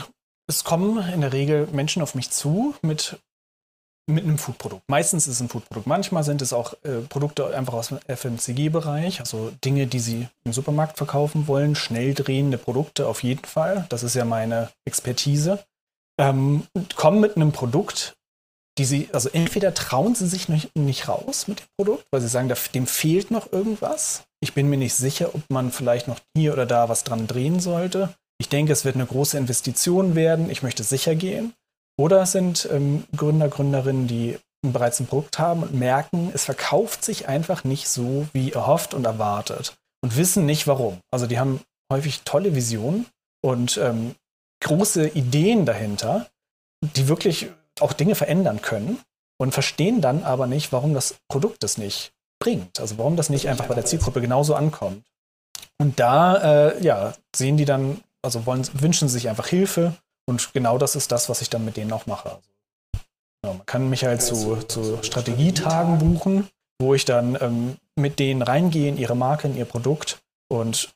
es 0.48 0.63
kommen 0.63 0.98
in 1.13 1.21
der 1.21 1.31
Regel 1.31 1.67
Menschen 1.71 2.01
auf 2.01 2.15
mich 2.15 2.31
zu 2.31 2.75
mit 2.81 3.19
mit 4.10 4.24
einem 4.24 4.38
Foodprodukt. 4.38 4.84
Meistens 4.88 5.28
ist 5.28 5.36
es 5.36 5.42
ein 5.42 5.50
Foodprodukt. 5.50 5.88
Manchmal 5.88 6.24
sind 6.24 6.42
es 6.42 6.54
auch 6.54 6.74
äh, 6.84 7.01
Produkte 7.08 7.56
einfach 7.56 7.74
aus 7.74 7.89
dem 7.89 8.00
FMCG-Bereich, 8.08 9.20
also 9.20 9.51
Dinge, 9.63 9.88
die 9.88 10.00
sie 10.00 10.28
im 10.44 10.54
Supermarkt 10.54 10.98
verkaufen 10.98 11.48
wollen, 11.48 11.75
schnell 11.75 12.13
drehende 12.13 12.58
Produkte 12.58 13.08
auf 13.08 13.24
jeden 13.24 13.46
Fall. 13.46 13.86
Das 13.89 14.04
ist 14.04 14.16
ja 14.16 14.25
meine 14.25 14.70
Expertise. 14.86 15.60
Ähm, 16.20 16.63
kommen 16.96 17.22
mit 17.22 17.36
einem 17.36 17.51
Produkt, 17.51 18.16
die 18.78 18.86
sie, 18.86 19.10
also 19.12 19.30
entweder 19.30 19.74
trauen 19.74 20.16
sie 20.16 20.28
sich 20.28 20.50
nicht, 20.50 20.75
nicht 20.75 21.08
raus 21.08 21.48
mit 21.48 21.60
dem 21.60 21.68
Produkt, 21.78 22.06
weil 22.12 22.22
sie 22.22 22.28
sagen, 22.28 22.51
dem 22.74 22.88
fehlt 22.88 23.32
noch 23.32 23.51
irgendwas. 23.51 24.24
Ich 24.42 24.54
bin 24.54 24.70
mir 24.70 24.78
nicht 24.78 24.96
sicher, 24.96 25.36
ob 25.36 25.42
man 25.50 25.72
vielleicht 25.72 26.08
noch 26.08 26.20
hier 26.36 26.54
oder 26.54 26.66
da 26.66 26.89
was 26.89 27.04
dran 27.04 27.28
drehen 27.28 27.60
sollte. 27.60 28.16
Ich 28.42 28.48
denke, 28.48 28.72
es 28.72 28.86
wird 28.86 28.96
eine 28.96 29.06
große 29.06 29.38
Investition 29.38 30.16
werden. 30.16 30.50
Ich 30.50 30.63
möchte 30.63 30.84
sicher 30.84 31.13
gehen. 31.13 31.54
Oder 32.00 32.22
es 32.22 32.32
sind 32.32 32.65
ähm, 32.72 33.03
Gründer, 33.13 33.50
Gründerinnen, 33.50 34.08
die 34.08 34.39
bereits 34.62 35.01
ein 35.01 35.08
Produkt 35.08 35.38
haben 35.38 35.63
und 35.63 35.74
merken, 35.74 36.32
es 36.34 36.46
verkauft 36.46 37.03
sich 37.03 37.27
einfach 37.27 37.65
nicht 37.65 37.89
so 37.89 38.25
wie 38.32 38.53
erhofft 38.53 38.94
und 38.94 39.03
erwartet 39.03 39.75
und 40.01 40.15
wissen 40.15 40.46
nicht 40.46 40.65
warum. 40.65 41.00
Also 41.12 41.27
die 41.27 41.39
haben 41.39 41.60
häufig 41.91 42.22
tolle 42.24 42.56
Visionen 42.56 43.06
und 43.41 43.77
ähm, 43.77 44.15
große 44.63 45.10
Ideen 45.10 45.65
dahinter, 45.65 46.27
die 46.82 47.10
wirklich 47.10 47.51
auch 47.82 47.91
Dinge 47.91 48.15
verändern 48.15 48.62
können 48.62 49.00
und 49.38 49.51
verstehen 49.51 50.00
dann 50.00 50.24
aber 50.24 50.48
nicht, 50.48 50.72
warum 50.72 50.94
das 50.94 51.15
Produkt 51.27 51.65
es 51.65 51.77
nicht 51.77 52.13
bringt. 52.41 52.79
Also 52.79 52.98
warum 52.98 53.18
das 53.18 53.29
nicht 53.29 53.50
einfach 53.50 53.68
bei 53.68 53.75
der 53.75 53.86
Zielgruppe 53.86 54.22
genauso 54.22 54.56
ankommt. 54.56 55.03
Und 55.77 56.00
da, 56.00 56.70
äh, 56.70 56.82
ja, 56.82 57.13
sehen 57.36 57.58
die 57.58 57.65
dann, 57.65 58.01
also 58.22 58.46
wollen, 58.46 58.65
wünschen 58.74 59.10
sich 59.10 59.27
einfach 59.27 59.48
Hilfe 59.48 59.98
und 60.29 60.53
genau 60.53 60.77
das 60.77 60.95
ist 60.95 61.12
das, 61.12 61.27
was 61.27 61.41
ich 61.41 61.50
dann 61.50 61.65
mit 61.65 61.75
denen 61.75 61.91
auch 61.91 62.05
mache. 62.05 62.29
Also, 62.29 62.48
ja, 63.43 63.53
man 63.53 63.65
kann 63.65 63.89
mich 63.89 64.03
halt 64.05 64.21
zu, 64.21 64.57
zu 64.57 65.01
Strategietagen 65.01 65.98
buchen, 65.98 66.48
wo 66.79 66.93
ich 66.93 67.03
dann 67.03 67.38
ähm, 67.41 67.77
mit 67.95 68.19
denen 68.19 68.43
reingehe 68.43 68.89
in 68.89 68.98
ihre 68.98 69.15
Marke, 69.15 69.48
in 69.48 69.57
ihr 69.57 69.65
Produkt 69.65 70.21
und 70.48 70.93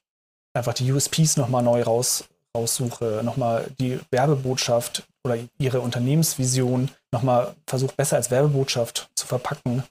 einfach 0.53 0.73
die 0.73 0.91
USPs 0.91 1.37
nochmal 1.37 1.63
neu 1.63 1.81
raus, 1.81 2.25
raussuche, 2.55 3.21
nochmal 3.23 3.71
die 3.79 3.99
Werbebotschaft 4.11 5.03
oder 5.23 5.37
ihre 5.57 5.81
Unternehmensvision 5.81 6.91
nochmal 7.11 7.55
versuche 7.65 7.95
besser 7.95 8.17
als 8.17 8.29
Werbebotschaft 8.29 9.09
zu 9.15 9.25
verpacken 9.25 9.83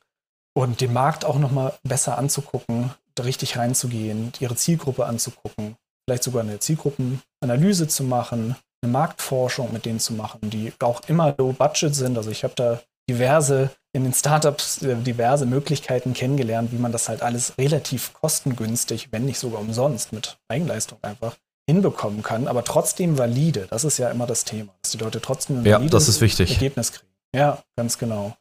und 0.55 0.81
den 0.81 0.93
Markt 0.93 1.25
auch 1.25 1.39
nochmal 1.39 1.75
besser 1.83 2.17
anzugucken, 2.17 2.93
richtig 3.19 3.57
reinzugehen, 3.57 4.33
ihre 4.39 4.55
Zielgruppe 4.55 5.07
anzugucken, 5.07 5.77
vielleicht 6.05 6.23
sogar 6.23 6.43
eine 6.43 6.61
Zielgruppenanalyse 6.61 7.89
zu 7.89 8.05
machen, 8.05 8.57
eine 8.83 8.93
Marktforschung 8.93 9.73
mit 9.73 9.85
denen 9.85 10.01
zu 10.01 10.13
machen, 10.15 10.51
die 10.51 10.73
auch 10.81 11.03
immer 11.09 11.35
low 11.39 11.53
budget 11.53 11.95
sind. 11.95 12.17
Also 12.17 12.31
ich 12.31 12.45
habe 12.45 12.55
da 12.57 12.81
diverse 13.09 13.71
in 13.93 14.05
den 14.05 14.13
Startups 14.13 14.83
äh, 14.83 14.97
diverse 14.97 15.47
Möglichkeiten 15.47 16.15
kennengelernt, 16.15 16.73
wie 16.73 16.79
man 16.79 16.93
das 16.93 17.09
halt 17.09 17.23
alles 17.23 17.59
relativ 17.59 18.13
kostengünstig, 18.15 19.09
wenn 19.13 19.25
nicht 19.25 19.39
sogar 19.39 19.61
umsonst 19.61 20.13
mit 20.13 20.39
Eigenleistung 20.49 20.99
einfach 21.03 21.37
hinbekommen 21.69 22.23
kann, 22.23 22.49
aber 22.49 22.65
trotzdem 22.65 23.19
valide. 23.19 23.67
Das 23.71 23.85
ist 23.85 23.99
ja 23.99 24.11
immer 24.11 24.27
das 24.27 24.45
Thema, 24.45 24.73
dass 24.83 24.93
die 24.93 24.99
Leute 24.99 25.21
trotzdem 25.21 25.61
ein 25.61 25.65
ja. 25.65 25.79
Ergebnis 25.79 26.93
kriegen. 26.93 27.13
Ja, 27.35 27.63
ganz 27.77 27.99
genau. 27.99 28.37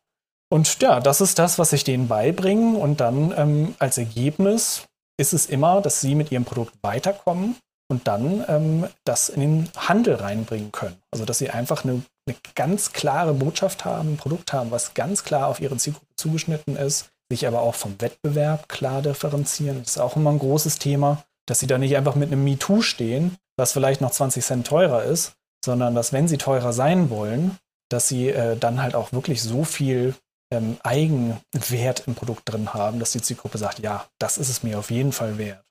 Und 0.50 0.82
ja, 0.82 1.00
das 1.00 1.22
ist 1.22 1.40
das, 1.40 1.60
was 1.60 1.72
ich 1.72 1.84
denen 1.84 2.08
beibringe. 2.08 2.78
Und 2.78 3.00
dann 3.00 3.34
ähm, 3.38 3.76
als 3.80 3.98
Ergebnis 3.98 4.84
ist 5.18 5.34
es 5.34 5.46
immer, 5.46 5.82
dass 5.82 6.02
sie 6.02 6.16
mit 6.16 6.32
ihrem 6.32 6.46
Produkt 6.46 6.74
weiterkommen 6.82 7.56
und 7.92 8.08
dann 8.08 8.44
ähm, 8.48 8.88
das 9.04 9.28
in 9.30 9.42
den 9.42 9.70
Handel 9.76 10.16
reinbringen 10.16 10.72
können. 10.72 10.96
Also 11.12 11.26
dass 11.26 11.40
sie 11.40 11.50
einfach 11.50 11.84
eine, 11.84 12.02
eine, 12.26 12.38
ganz 12.56 12.94
klare 12.94 13.34
Botschaft 13.34 13.84
haben, 13.84 14.14
ein 14.14 14.18
Produkt 14.18 14.54
haben, 14.54 14.72
was 14.72 14.94
ganz 14.94 15.26
klar 15.26 15.48
auf 15.48 15.60
ihre 15.60 15.76
Zielgruppe 15.76 16.16
zugeschnitten 16.16 16.78
ist, 16.78 17.10
sich 17.30 17.46
aber 17.46 17.62
auch 17.62 17.76
vom 17.76 18.00
Wettbewerb 18.00 18.70
klar 18.70 19.02
differenzieren. 19.02 19.80
Das 19.84 19.92
ist 19.92 20.00
auch 20.00 20.16
immer 20.16 20.32
ein 20.32 20.40
großes 20.40 20.80
Thema, 20.80 21.24
dass 21.48 21.60
sie 21.60 21.68
da 21.68 21.78
nicht 21.78 21.98
einfach 21.98 22.16
mit 22.16 22.32
einem 22.32 22.46
MeToo 22.46 22.82
stehen, 22.82 23.36
was 23.58 23.74
vielleicht 23.74 24.00
noch 24.00 24.12
20 24.12 24.44
Cent 24.44 24.68
teurer 24.68 25.04
ist, 25.04 25.34
sondern 25.64 25.94
dass 25.94 26.14
wenn 26.14 26.30
sie 26.30 26.38
teurer 26.38 26.72
sein 26.72 27.10
wollen, 27.10 27.58
dass 27.90 28.08
sie 28.08 28.30
äh, 28.30 28.56
dann 28.56 28.82
halt 28.82 28.96
auch 28.96 29.12
wirklich 29.12 29.44
so 29.44 29.66
viel 29.66 30.16
ähm, 30.54 30.78
Eigenwert 30.84 32.08
im 32.08 32.16
Produkt 32.16 32.44
drin 32.46 32.74
haben, 32.74 33.00
dass 33.00 33.12
die 33.12 33.22
Zielgruppe 33.22 33.58
sagt, 33.58 33.80
ja, 33.80 34.06
das 34.18 34.38
ist 34.38 34.50
es 34.50 34.64
mir 34.64 34.80
auf 34.80 34.92
jeden 34.92 35.12
Fall 35.12 35.38
wert. 35.38 35.62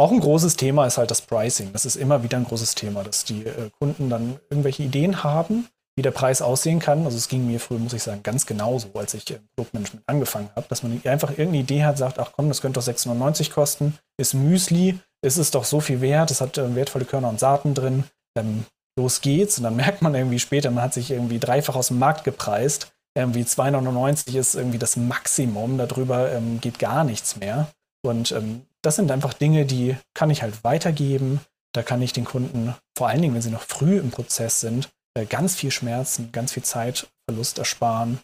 Auch 0.00 0.12
ein 0.12 0.20
großes 0.20 0.56
Thema 0.56 0.86
ist 0.86 0.96
halt 0.96 1.10
das 1.10 1.20
Pricing. 1.20 1.74
Das 1.74 1.84
ist 1.84 1.96
immer 1.96 2.22
wieder 2.22 2.38
ein 2.38 2.46
großes 2.46 2.74
Thema, 2.74 3.04
dass 3.04 3.26
die 3.26 3.44
äh, 3.44 3.68
Kunden 3.78 4.08
dann 4.08 4.40
irgendwelche 4.48 4.82
Ideen 4.82 5.22
haben, 5.22 5.68
wie 5.94 6.00
der 6.00 6.10
Preis 6.10 6.40
aussehen 6.40 6.78
kann. 6.78 7.04
Also 7.04 7.18
es 7.18 7.28
ging 7.28 7.46
mir 7.46 7.60
früher, 7.60 7.78
muss 7.78 7.92
ich 7.92 8.02
sagen, 8.02 8.22
ganz 8.22 8.46
genauso, 8.46 8.88
als 8.94 9.12
ich 9.12 9.30
im 9.30 9.46
Produktmanagement 9.54 10.02
angefangen 10.08 10.48
habe, 10.56 10.66
dass 10.70 10.82
man 10.82 11.02
einfach 11.04 11.32
irgendeine 11.32 11.58
Idee 11.58 11.84
hat, 11.84 11.98
sagt, 11.98 12.18
ach 12.18 12.32
komm, 12.34 12.48
das 12.48 12.62
könnte 12.62 12.80
doch 12.80 12.82
690 12.82 13.50
kosten, 13.50 13.98
ist 14.16 14.32
Müsli, 14.32 14.98
ist 15.20 15.36
es 15.36 15.50
doch 15.50 15.64
so 15.64 15.80
viel 15.80 16.00
wert, 16.00 16.30
es 16.30 16.40
hat 16.40 16.56
äh, 16.56 16.74
wertvolle 16.74 17.04
Körner 17.04 17.28
und 17.28 17.38
Saaten 17.38 17.74
drin, 17.74 18.04
ähm, 18.38 18.64
los 18.98 19.20
geht's. 19.20 19.58
Und 19.58 19.64
dann 19.64 19.76
merkt 19.84 20.00
man 20.00 20.14
irgendwie 20.14 20.38
später, 20.38 20.70
man 20.70 20.84
hat 20.84 20.94
sich 20.94 21.10
irgendwie 21.10 21.38
dreifach 21.38 21.76
aus 21.76 21.88
dem 21.88 21.98
Markt 21.98 22.24
gepreist. 22.24 22.90
Irgendwie 23.14 23.42
2,99 23.42 24.34
ist 24.34 24.54
irgendwie 24.54 24.78
das 24.78 24.96
Maximum, 24.96 25.76
darüber 25.76 26.32
ähm, 26.32 26.58
geht 26.62 26.78
gar 26.78 27.04
nichts 27.04 27.36
mehr. 27.36 27.68
Und 28.02 28.32
ähm, 28.32 28.62
das 28.82 28.96
sind 28.96 29.10
einfach 29.10 29.34
Dinge, 29.34 29.66
die 29.66 29.96
kann 30.14 30.30
ich 30.30 30.42
halt 30.42 30.64
weitergeben. 30.64 31.40
Da 31.72 31.82
kann 31.82 32.02
ich 32.02 32.12
den 32.12 32.24
Kunden, 32.24 32.74
vor 32.96 33.08
allen 33.08 33.22
Dingen, 33.22 33.34
wenn 33.34 33.42
sie 33.42 33.50
noch 33.50 33.62
früh 33.62 33.98
im 33.98 34.10
Prozess 34.10 34.60
sind, 34.60 34.88
äh, 35.14 35.24
ganz 35.24 35.54
viel 35.54 35.70
Schmerzen, 35.70 36.32
ganz 36.32 36.52
viel 36.52 36.64
Zeitverlust 36.64 37.58
ersparen 37.58 38.20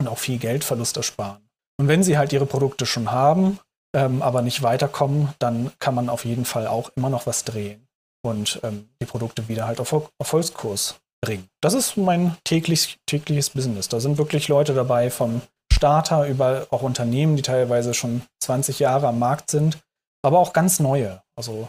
und 0.00 0.08
auch 0.08 0.18
viel 0.18 0.38
Geldverlust 0.38 0.96
ersparen. 0.96 1.48
Und 1.78 1.88
wenn 1.88 2.02
sie 2.02 2.16
halt 2.16 2.32
ihre 2.32 2.46
Produkte 2.46 2.86
schon 2.86 3.10
haben, 3.10 3.58
ähm, 3.94 4.22
aber 4.22 4.42
nicht 4.42 4.62
weiterkommen, 4.62 5.34
dann 5.38 5.70
kann 5.78 5.94
man 5.94 6.08
auf 6.08 6.24
jeden 6.24 6.44
Fall 6.44 6.66
auch 6.66 6.90
immer 6.96 7.10
noch 7.10 7.26
was 7.26 7.44
drehen 7.44 7.86
und 8.24 8.60
ähm, 8.62 8.88
die 9.00 9.06
Produkte 9.06 9.48
wieder 9.48 9.66
halt 9.66 9.80
auf 9.80 9.94
Erfolgskurs 10.18 10.96
bringen. 11.20 11.48
Das 11.62 11.74
ist 11.74 11.96
mein 11.96 12.36
täglich, 12.44 12.98
tägliches 13.06 13.50
Business. 13.50 13.88
Da 13.88 14.00
sind 14.00 14.18
wirklich 14.18 14.48
Leute 14.48 14.74
dabei 14.74 15.10
vom 15.10 15.42
Starter 15.72 16.26
über 16.26 16.66
auch 16.70 16.82
Unternehmen, 16.82 17.36
die 17.36 17.42
teilweise 17.42 17.94
schon 17.94 18.22
20 18.40 18.78
Jahre 18.78 19.08
am 19.08 19.18
Markt 19.18 19.50
sind 19.50 19.78
aber 20.22 20.38
auch 20.38 20.52
ganz 20.52 20.80
neue. 20.80 21.22
Also 21.36 21.68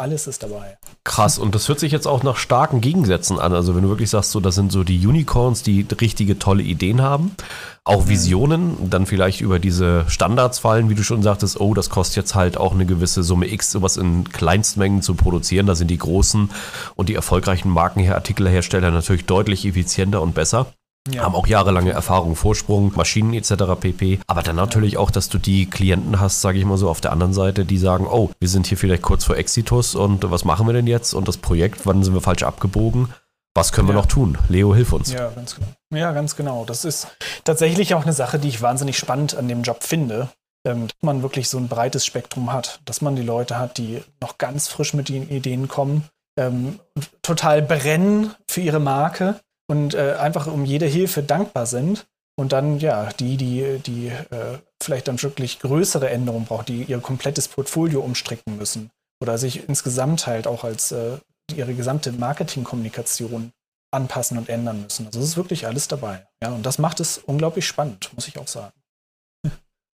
alles 0.00 0.26
ist 0.26 0.42
dabei. 0.42 0.78
Krass, 1.04 1.38
und 1.38 1.54
das 1.54 1.68
hört 1.68 1.78
sich 1.78 1.92
jetzt 1.92 2.06
auch 2.06 2.22
nach 2.22 2.38
starken 2.38 2.80
Gegensätzen 2.80 3.38
an. 3.38 3.52
Also 3.52 3.76
wenn 3.76 3.82
du 3.82 3.90
wirklich 3.90 4.08
sagst, 4.08 4.30
so 4.30 4.40
das 4.40 4.54
sind 4.54 4.72
so 4.72 4.82
die 4.82 5.06
Unicorns, 5.06 5.62
die 5.62 5.86
richtige 6.00 6.38
tolle 6.38 6.62
Ideen 6.62 7.02
haben, 7.02 7.36
auch. 7.84 8.08
Visionen, 8.08 8.88
dann 8.88 9.04
vielleicht 9.04 9.42
über 9.42 9.58
diese 9.58 10.08
Standards 10.08 10.58
fallen, 10.58 10.88
wie 10.88 10.94
du 10.94 11.02
schon 11.02 11.22
sagtest, 11.22 11.60
oh, 11.60 11.74
das 11.74 11.90
kostet 11.90 12.16
jetzt 12.16 12.34
halt 12.34 12.56
auch 12.56 12.72
eine 12.72 12.86
gewisse 12.86 13.22
Summe 13.22 13.52
X, 13.52 13.72
sowas 13.72 13.98
in 13.98 14.24
Kleinstmengen 14.24 15.02
zu 15.02 15.14
produzieren. 15.14 15.66
Da 15.66 15.74
sind 15.74 15.88
die 15.88 15.98
großen 15.98 16.50
und 16.96 17.08
die 17.10 17.14
erfolgreichen 17.14 17.68
Markenartikelhersteller 17.68 18.90
natürlich 18.90 19.26
deutlich 19.26 19.66
effizienter 19.66 20.22
und 20.22 20.34
besser. 20.34 20.72
Ja. 21.08 21.22
Haben 21.22 21.34
auch 21.34 21.46
jahrelange 21.46 21.92
Erfahrung, 21.92 22.36
Vorsprung, 22.36 22.92
Maschinen 22.94 23.32
etc. 23.32 23.54
pp. 23.80 24.20
Aber 24.26 24.42
dann 24.42 24.56
natürlich 24.56 24.98
auch, 24.98 25.10
dass 25.10 25.30
du 25.30 25.38
die 25.38 25.68
Klienten 25.68 26.20
hast, 26.20 26.42
sage 26.42 26.58
ich 26.58 26.64
mal 26.64 26.76
so, 26.76 26.90
auf 26.90 27.00
der 27.00 27.12
anderen 27.12 27.32
Seite, 27.32 27.64
die 27.64 27.78
sagen, 27.78 28.06
oh, 28.06 28.30
wir 28.38 28.48
sind 28.48 28.66
hier 28.66 28.76
vielleicht 28.76 29.02
kurz 29.02 29.24
vor 29.24 29.36
Exitus 29.36 29.94
und 29.94 30.30
was 30.30 30.44
machen 30.44 30.66
wir 30.66 30.74
denn 30.74 30.86
jetzt? 30.86 31.14
Und 31.14 31.26
das 31.26 31.38
Projekt, 31.38 31.86
wann 31.86 32.02
sind 32.02 32.12
wir 32.12 32.20
falsch 32.20 32.42
abgebogen? 32.42 33.08
Was 33.54 33.72
können 33.72 33.88
wir 33.88 33.94
noch 33.94 34.06
tun? 34.06 34.38
Leo, 34.48 34.74
hilf 34.74 34.92
uns. 34.92 35.12
Ja, 35.12 35.30
ganz 35.30 35.56
genau. 35.56 35.68
Ja, 35.92 36.12
ganz 36.12 36.36
genau. 36.36 36.64
Das 36.64 36.84
ist 36.84 37.08
tatsächlich 37.44 37.94
auch 37.94 38.02
eine 38.02 38.12
Sache, 38.12 38.38
die 38.38 38.48
ich 38.48 38.62
wahnsinnig 38.62 38.96
spannend 38.96 39.34
an 39.34 39.48
dem 39.48 39.62
Job 39.62 39.82
finde. 39.82 40.28
Ähm, 40.66 40.88
dass 40.88 41.02
man 41.02 41.22
wirklich 41.22 41.48
so 41.48 41.56
ein 41.56 41.68
breites 41.68 42.04
Spektrum 42.04 42.52
hat, 42.52 42.80
dass 42.84 43.00
man 43.00 43.16
die 43.16 43.22
Leute 43.22 43.58
hat, 43.58 43.78
die 43.78 44.02
noch 44.20 44.36
ganz 44.36 44.68
frisch 44.68 44.92
mit 44.92 45.08
den 45.08 45.28
Ideen 45.30 45.68
kommen, 45.68 46.04
ähm, 46.38 46.78
total 47.22 47.62
brennen 47.62 48.34
für 48.46 48.60
ihre 48.60 48.78
Marke 48.78 49.40
und 49.70 49.94
äh, 49.94 50.16
einfach 50.18 50.48
um 50.48 50.64
jede 50.64 50.86
Hilfe 50.86 51.22
dankbar 51.22 51.64
sind. 51.64 52.08
Und 52.36 52.52
dann, 52.52 52.80
ja, 52.80 53.10
die, 53.20 53.36
die, 53.36 53.78
die 53.78 54.08
äh, 54.08 54.58
vielleicht 54.82 55.06
dann 55.06 55.22
wirklich 55.22 55.60
größere 55.60 56.10
Änderungen 56.10 56.46
brauchen, 56.46 56.64
die 56.66 56.82
ihr 56.84 56.98
komplettes 56.98 57.46
Portfolio 57.46 58.00
umstricken 58.00 58.56
müssen 58.56 58.90
oder 59.22 59.38
sich 59.38 59.68
insgesamt 59.68 60.26
halt 60.26 60.48
auch 60.48 60.64
als 60.64 60.90
äh, 60.90 61.18
ihre 61.54 61.74
gesamte 61.74 62.10
Marketingkommunikation 62.10 63.52
anpassen 63.92 64.38
und 64.38 64.48
ändern 64.48 64.82
müssen. 64.82 65.06
Also 65.06 65.20
es 65.20 65.26
ist 65.26 65.36
wirklich 65.36 65.66
alles 65.66 65.86
dabei. 65.86 66.26
Ja, 66.42 66.50
und 66.50 66.66
das 66.66 66.78
macht 66.78 66.98
es 66.98 67.18
unglaublich 67.18 67.66
spannend, 67.66 68.10
muss 68.14 68.26
ich 68.26 68.38
auch 68.38 68.48
sagen. 68.48 68.72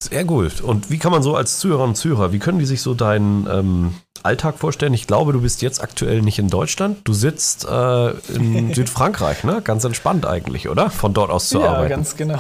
Sehr 0.04 0.26
gut. 0.26 0.62
Und 0.62 0.90
wie 0.90 0.98
kann 0.98 1.12
man 1.12 1.24
so 1.24 1.36
als 1.36 1.60
Zuhörer 1.60 1.84
und 1.84 1.96
Zuhörer, 1.96 2.34
wie 2.34 2.40
können 2.40 2.60
die 2.60 2.66
sich 2.66 2.82
so 2.82 2.94
deinen 2.94 3.48
ähm, 3.50 3.96
Alltag 4.22 4.58
vorstellen? 4.58 4.94
Ich 4.94 5.08
glaube, 5.08 5.34
du 5.34 5.42
bist 5.42 5.62
jetzt 5.62 5.82
aktuell 5.82 6.22
nicht 6.22 6.40
in 6.40 6.50
Deutschland. 6.50 7.00
Du 7.04 7.14
sitzt 7.14 7.66
äh, 7.66 8.10
in 8.34 8.74
Südfrankreich, 8.76 9.44
ne? 9.44 9.62
Ganz 9.64 9.84
entspannt 9.84 10.26
eigentlich, 10.26 10.70
oder? 10.70 10.90
Von 10.90 11.14
dort 11.14 11.32
aus 11.32 11.50
zu 11.50 11.60
ja, 11.60 11.70
arbeiten. 11.70 11.90
Ja, 11.90 11.96
ganz 11.96 12.16
genau. 12.16 12.40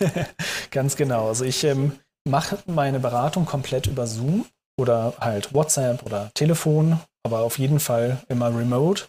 ganz 0.70 0.96
genau. 0.96 1.28
Also 1.28 1.44
ich 1.44 1.62
ähm, 1.64 1.92
mache 2.28 2.58
meine 2.66 3.00
Beratung 3.00 3.46
komplett 3.46 3.86
über 3.86 4.06
Zoom 4.06 4.46
oder 4.76 5.14
halt 5.20 5.54
WhatsApp 5.54 6.04
oder 6.04 6.30
Telefon, 6.34 6.98
aber 7.22 7.40
auf 7.40 7.58
jeden 7.58 7.80
Fall 7.80 8.18
immer 8.28 8.48
remote 8.48 9.04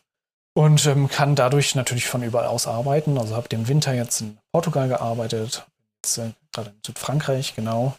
und 0.56 0.86
ähm, 0.86 1.10
kann 1.10 1.36
dadurch 1.36 1.76
natürlich 1.76 2.08
von 2.08 2.24
überall 2.24 2.48
aus 2.48 2.68
arbeiten. 2.68 3.18
Also 3.18 3.36
habe 3.36 3.50
den 3.50 3.68
Winter 3.68 3.94
jetzt 3.94 4.22
in 4.22 4.38
Portugal 4.54 4.88
gearbeitet, 4.88 5.66
jetzt 6.06 6.18
äh, 6.18 6.32
gerade 6.54 6.70
in 6.70 6.82
Südfrankreich, 6.86 7.56
genau. 7.56 7.96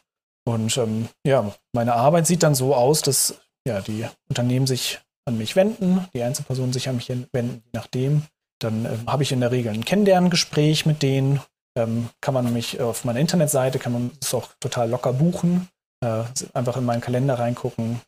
Und 0.46 0.76
ähm, 0.76 1.08
ja, 1.26 1.52
meine 1.72 1.94
Arbeit 1.94 2.26
sieht 2.26 2.42
dann 2.42 2.54
so 2.54 2.74
aus, 2.74 3.02
dass 3.02 3.40
ja, 3.66 3.80
die 3.80 4.06
Unternehmen 4.28 4.66
sich 4.66 5.00
an 5.24 5.36
mich 5.36 5.56
wenden, 5.56 6.06
die 6.14 6.22
Einzelpersonen 6.22 6.72
sich 6.72 6.88
an 6.88 6.96
mich 6.96 7.08
wenden, 7.08 7.62
je 7.64 7.70
nachdem. 7.72 8.22
Dann 8.60 8.84
äh, 8.84 8.96
habe 9.06 9.24
ich 9.24 9.32
in 9.32 9.40
der 9.40 9.50
Regel 9.50 9.72
ein 9.72 9.84
Kennenlerngespräch 9.84 10.86
mit 10.86 11.02
denen. 11.02 11.40
Ähm, 11.76 12.08
kann 12.20 12.32
man 12.32 12.52
mich 12.52 12.80
auf 12.80 13.04
meiner 13.04 13.20
Internetseite, 13.20 13.78
kann 13.78 13.92
man 13.92 14.10
es 14.22 14.32
auch 14.32 14.48
total 14.60 14.88
locker 14.88 15.12
buchen. 15.12 15.68
Äh, 16.02 16.22
einfach 16.54 16.76
in 16.76 16.84
meinen 16.84 17.00
Kalender 17.00 17.38
reingucken, 17.38 18.00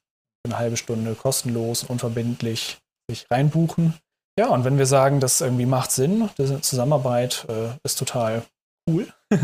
eine 0.47 0.59
halbe 0.59 0.76
Stunde 0.76 1.14
kostenlos, 1.14 1.83
unverbindlich 1.83 2.78
sich 3.11 3.26
reinbuchen. 3.31 3.95
Ja, 4.38 4.49
und 4.49 4.64
wenn 4.64 4.78
wir 4.78 4.87
sagen, 4.87 5.19
das 5.19 5.40
irgendwie 5.40 5.67
macht 5.67 5.90
Sinn, 5.90 6.31
diese 6.38 6.61
Zusammenarbeit 6.61 7.47
äh, 7.49 7.71
ist 7.83 7.99
total 7.99 8.45
cool, 8.88 9.07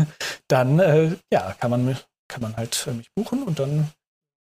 dann 0.47 0.79
äh, 0.79 1.11
ja, 1.31 1.55
kann 1.59 1.71
man, 1.71 1.97
kann 2.27 2.41
man 2.41 2.57
halt 2.57 2.85
äh, 2.89 2.91
mich 2.91 3.11
buchen 3.15 3.43
und 3.43 3.59
dann 3.59 3.89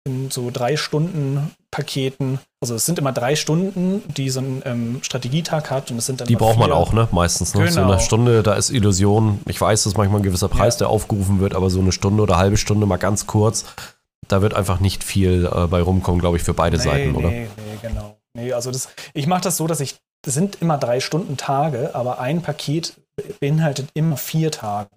in 0.07 0.29
so 0.29 0.51
drei 0.51 0.77
Stunden 0.77 1.51
Paketen. 1.71 2.39
Also 2.61 2.75
es 2.75 2.85
sind 2.85 2.99
immer 2.99 3.11
drei 3.11 3.35
Stunden, 3.35 4.03
die 4.13 4.29
so 4.29 4.39
ein 4.39 4.61
ähm, 4.65 4.99
Strategietag 5.01 5.69
hat 5.71 5.91
und 5.91 5.97
es 5.97 6.05
sind 6.05 6.21
dann 6.21 6.27
Die 6.27 6.35
braucht 6.35 6.59
man 6.59 6.71
auch, 6.71 6.93
ne? 6.93 7.07
Meistens. 7.11 7.53
Ne? 7.53 7.65
Genau. 7.65 7.73
So 7.73 7.81
eine 7.81 7.99
Stunde, 7.99 8.43
da 8.43 8.53
ist 8.53 8.69
Illusion. 8.69 9.41
Ich 9.47 9.59
weiß, 9.59 9.83
dass 9.83 9.97
manchmal 9.97 10.21
ein 10.21 10.23
gewisser 10.23 10.47
Preis, 10.47 10.75
Ja. 10.75 10.79
der 10.79 10.89
aufgerufen 10.89 11.39
wird, 11.39 11.55
aber 11.55 11.69
so 11.69 11.79
eine 11.79 11.91
Stunde 11.91 12.23
oder 12.23 12.37
halbe 12.37 12.57
Stunde 12.57 12.85
mal 12.85 12.97
ganz 12.97 13.25
kurz, 13.27 13.65
da 14.27 14.41
wird 14.41 14.53
einfach 14.53 14.79
nicht 14.79 15.03
viel 15.03 15.49
äh, 15.51 15.67
bei 15.67 15.81
rumkommen, 15.81 16.21
glaube 16.21 16.37
ich, 16.37 16.43
für 16.43 16.53
beide 16.53 16.77
Seiten, 16.77 17.11
nee, 17.11 17.17
oder? 17.17 17.29
Nee, 17.29 17.47
nee, 17.57 17.87
genau. 17.87 18.17
Nee, 18.33 18.53
also 18.53 18.71
das, 18.71 18.89
ich 19.13 19.27
mache 19.27 19.41
das 19.41 19.57
so, 19.57 19.65
dass 19.65 19.79
ich, 19.79 19.95
das 20.21 20.33
sind 20.33 20.61
immer 20.61 20.77
drei 20.77 20.99
Stunden 20.99 21.35
Tage, 21.37 21.95
aber 21.95 22.19
ein 22.19 22.41
Paket 22.41 22.93
beinhaltet 23.39 23.89
immer 23.93 24.17
vier 24.17 24.51
Tage, 24.51 24.89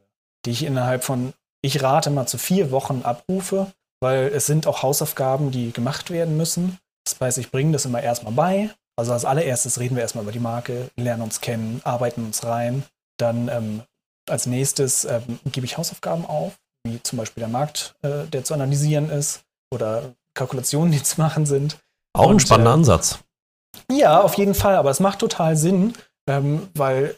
die 0.44 0.50
ich 0.50 0.64
innerhalb 0.64 1.04
von, 1.04 1.32
ich 1.62 1.82
rate 1.82 2.10
mal 2.10 2.26
zu 2.26 2.38
vier 2.38 2.70
Wochen 2.70 3.02
abrufe, 3.04 3.72
weil 4.00 4.28
es 4.28 4.46
sind 4.46 4.66
auch 4.66 4.82
Hausaufgaben, 4.82 5.50
die 5.50 5.72
gemacht 5.72 6.10
werden 6.10 6.36
müssen. 6.36 6.78
Das 7.04 7.20
heißt, 7.20 7.38
ich 7.38 7.50
bringe 7.50 7.72
das 7.72 7.84
immer 7.84 8.02
erstmal 8.02 8.32
bei. 8.32 8.70
Also 8.96 9.12
als 9.12 9.24
allererstes 9.24 9.78
reden 9.78 9.94
wir 9.94 10.02
erstmal 10.02 10.24
über 10.24 10.32
die 10.32 10.40
Marke, 10.40 10.90
lernen 10.96 11.22
uns 11.22 11.40
kennen, 11.40 11.80
arbeiten 11.84 12.24
uns 12.24 12.44
rein. 12.44 12.82
Dann 13.16 13.48
ähm, 13.48 13.82
als 14.28 14.46
nächstes 14.46 15.04
ähm, 15.04 15.38
gebe 15.46 15.66
ich 15.66 15.78
Hausaufgaben 15.78 16.26
auf, 16.26 16.58
wie 16.84 17.02
zum 17.02 17.18
Beispiel 17.18 17.40
der 17.40 17.48
Markt, 17.48 17.94
äh, 18.02 18.26
der 18.26 18.44
zu 18.44 18.54
analysieren 18.54 19.10
ist 19.10 19.42
oder 19.72 20.14
Kalkulationen, 20.34 20.92
die 20.92 21.02
zu 21.02 21.20
machen 21.20 21.46
sind. 21.46 21.78
Auch 22.12 22.24
ein 22.24 22.30
Und, 22.30 22.42
spannender 22.42 22.72
äh, 22.72 22.74
Ansatz. 22.74 23.18
Ja, 23.90 24.20
auf 24.20 24.34
jeden 24.34 24.54
Fall, 24.54 24.74
aber 24.76 24.90
es 24.90 25.00
macht 25.00 25.20
total 25.20 25.56
Sinn, 25.56 25.94
ähm, 26.28 26.68
weil 26.74 27.14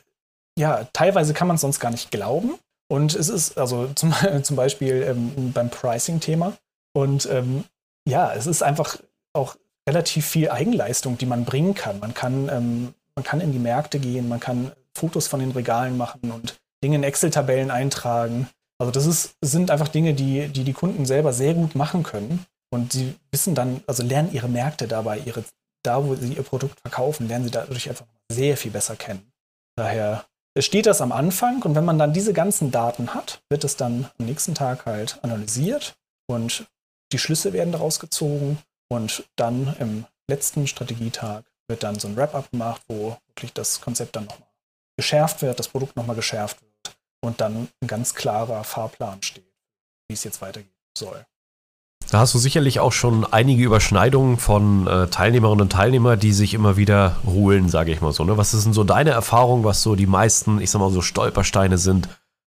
ja, 0.59 0.85
teilweise 0.93 1.35
kann 1.35 1.49
man 1.49 1.57
es 1.57 1.61
sonst 1.61 1.81
gar 1.81 1.91
nicht 1.91 2.11
glauben. 2.11 2.59
Und 2.91 3.15
es 3.15 3.29
ist 3.29 3.57
also 3.57 3.89
zum, 3.95 4.15
zum 4.43 4.57
Beispiel 4.57 5.03
ähm, 5.09 5.53
beim 5.53 5.71
Pricing-Thema. 5.71 6.55
Und 6.93 7.27
ähm, 7.31 7.65
ja, 8.07 8.33
es 8.33 8.47
ist 8.47 8.63
einfach 8.63 8.99
auch 9.33 9.57
relativ 9.89 10.27
viel 10.27 10.51
Eigenleistung, 10.51 11.17
die 11.17 11.27
man 11.27 11.45
bringen 11.45 11.75
kann. 11.75 12.01
Man 12.01 12.15
kann, 12.15 12.49
ähm, 12.49 12.95
man 13.15 13.25
kann 13.25 13.41
in 13.41 13.53
die 13.53 13.59
Märkte 13.59 13.99
gehen, 14.01 14.29
man 14.29 14.41
kann 14.41 14.73
Fotos 14.97 15.29
von 15.29 15.41
den 15.41 15.53
Regalen 15.53 15.97
machen 15.97 16.31
und 16.33 16.61
Dinge 16.83 16.97
in 16.97 17.05
Excel-Tabellen 17.05 17.71
eintragen. 17.71 18.49
Also 18.79 18.91
das 18.91 19.07
ist, 19.07 19.37
sind 19.41 19.71
einfach 19.71 19.89
Dinge, 19.89 20.15
die, 20.15 20.49
die 20.49 20.65
die 20.65 20.73
Kunden 20.73 21.07
selber 21.07 21.33
sehr 21.33 21.55
gut 21.55 21.75
machen 21.75 22.03
können. 22.03 22.45
Und 22.73 22.93
sie 22.93 23.15
wissen 23.31 23.55
dann, 23.55 23.83
also 23.87 24.03
lernen 24.03 24.33
ihre 24.33 24.49
Märkte 24.49 24.89
dabei, 24.89 25.19
ihre, 25.19 25.45
da 25.83 26.05
wo 26.05 26.15
sie 26.15 26.35
ihr 26.35 26.43
Produkt 26.43 26.81
verkaufen, 26.81 27.29
lernen 27.29 27.45
sie 27.45 27.51
dadurch 27.51 27.89
einfach 27.89 28.07
sehr 28.31 28.57
viel 28.57 28.71
besser 28.71 28.97
kennen. 28.97 29.33
Daher 29.77 30.25
steht 30.59 30.87
das 30.87 31.01
am 31.01 31.13
Anfang 31.13 31.63
und 31.63 31.75
wenn 31.75 31.85
man 31.85 31.99
dann 31.99 32.13
diese 32.13 32.33
ganzen 32.33 32.71
Daten 32.71 33.15
hat, 33.15 33.43
wird 33.49 33.65
es 33.65 33.77
dann 33.77 34.11
am 34.19 34.27
nächsten 34.27 34.55
Tag 34.55 34.87
halt 34.87 35.19
analysiert 35.23 35.97
und 36.27 36.67
die 37.13 37.19
Schlüsse 37.19 37.53
werden 37.53 37.73
daraus 37.73 38.01
gezogen 38.01 38.59
und 38.89 39.25
dann 39.37 39.77
im 39.79 40.07
letzten 40.29 40.67
Strategietag 40.67 41.45
wird 41.69 41.83
dann 41.83 41.99
so 41.99 42.09
ein 42.09 42.17
Wrap-up 42.17 42.51
gemacht, 42.51 42.83
wo 42.89 43.17
wirklich 43.29 43.53
das 43.53 43.81
Konzept 43.81 44.17
dann 44.17 44.25
nochmal 44.25 44.49
geschärft 44.97 45.43
wird, 45.43 45.59
das 45.59 45.69
Produkt 45.69 45.97
nochmal 45.97 46.17
geschärft 46.17 46.61
wird 46.63 46.97
und 47.23 47.41
dann 47.41 47.69
ein 47.81 47.87
ganz 47.87 48.15
klarer 48.15 48.65
Fahrplan 48.65 49.23
steht, 49.23 49.53
wie 50.09 50.15
es 50.15 50.25
jetzt 50.25 50.43
weitergehen 50.43 50.75
soll. 50.97 51.25
Da 52.11 52.19
hast 52.19 52.35
du 52.35 52.39
sicherlich 52.39 52.81
auch 52.81 52.91
schon 52.91 53.25
einige 53.25 53.63
Überschneidungen 53.63 54.37
von 54.37 54.89
äh, 54.89 55.07
Teilnehmerinnen 55.07 55.63
und 55.63 55.71
Teilnehmern, 55.71 56.19
die 56.19 56.33
sich 56.33 56.55
immer 56.55 56.77
wieder 56.77 57.17
holen, 57.25 57.69
sage 57.69 57.93
ich 57.93 58.01
mal 58.01 58.13
so. 58.13 58.25
Ne? 58.25 58.37
Was 58.37 58.53
ist 58.53 58.65
denn 58.65 58.73
so 58.73 58.83
deine 58.83 59.11
Erfahrung, 59.11 59.63
was 59.63 59.83
so 59.83 59.95
die 59.95 60.09
meisten, 60.09 60.61
ich 60.61 60.73
sag 60.73 60.81
mal 60.81 60.91
so 60.91 61.03
Stolpersteine 61.03 61.79
sind, 61.79 62.09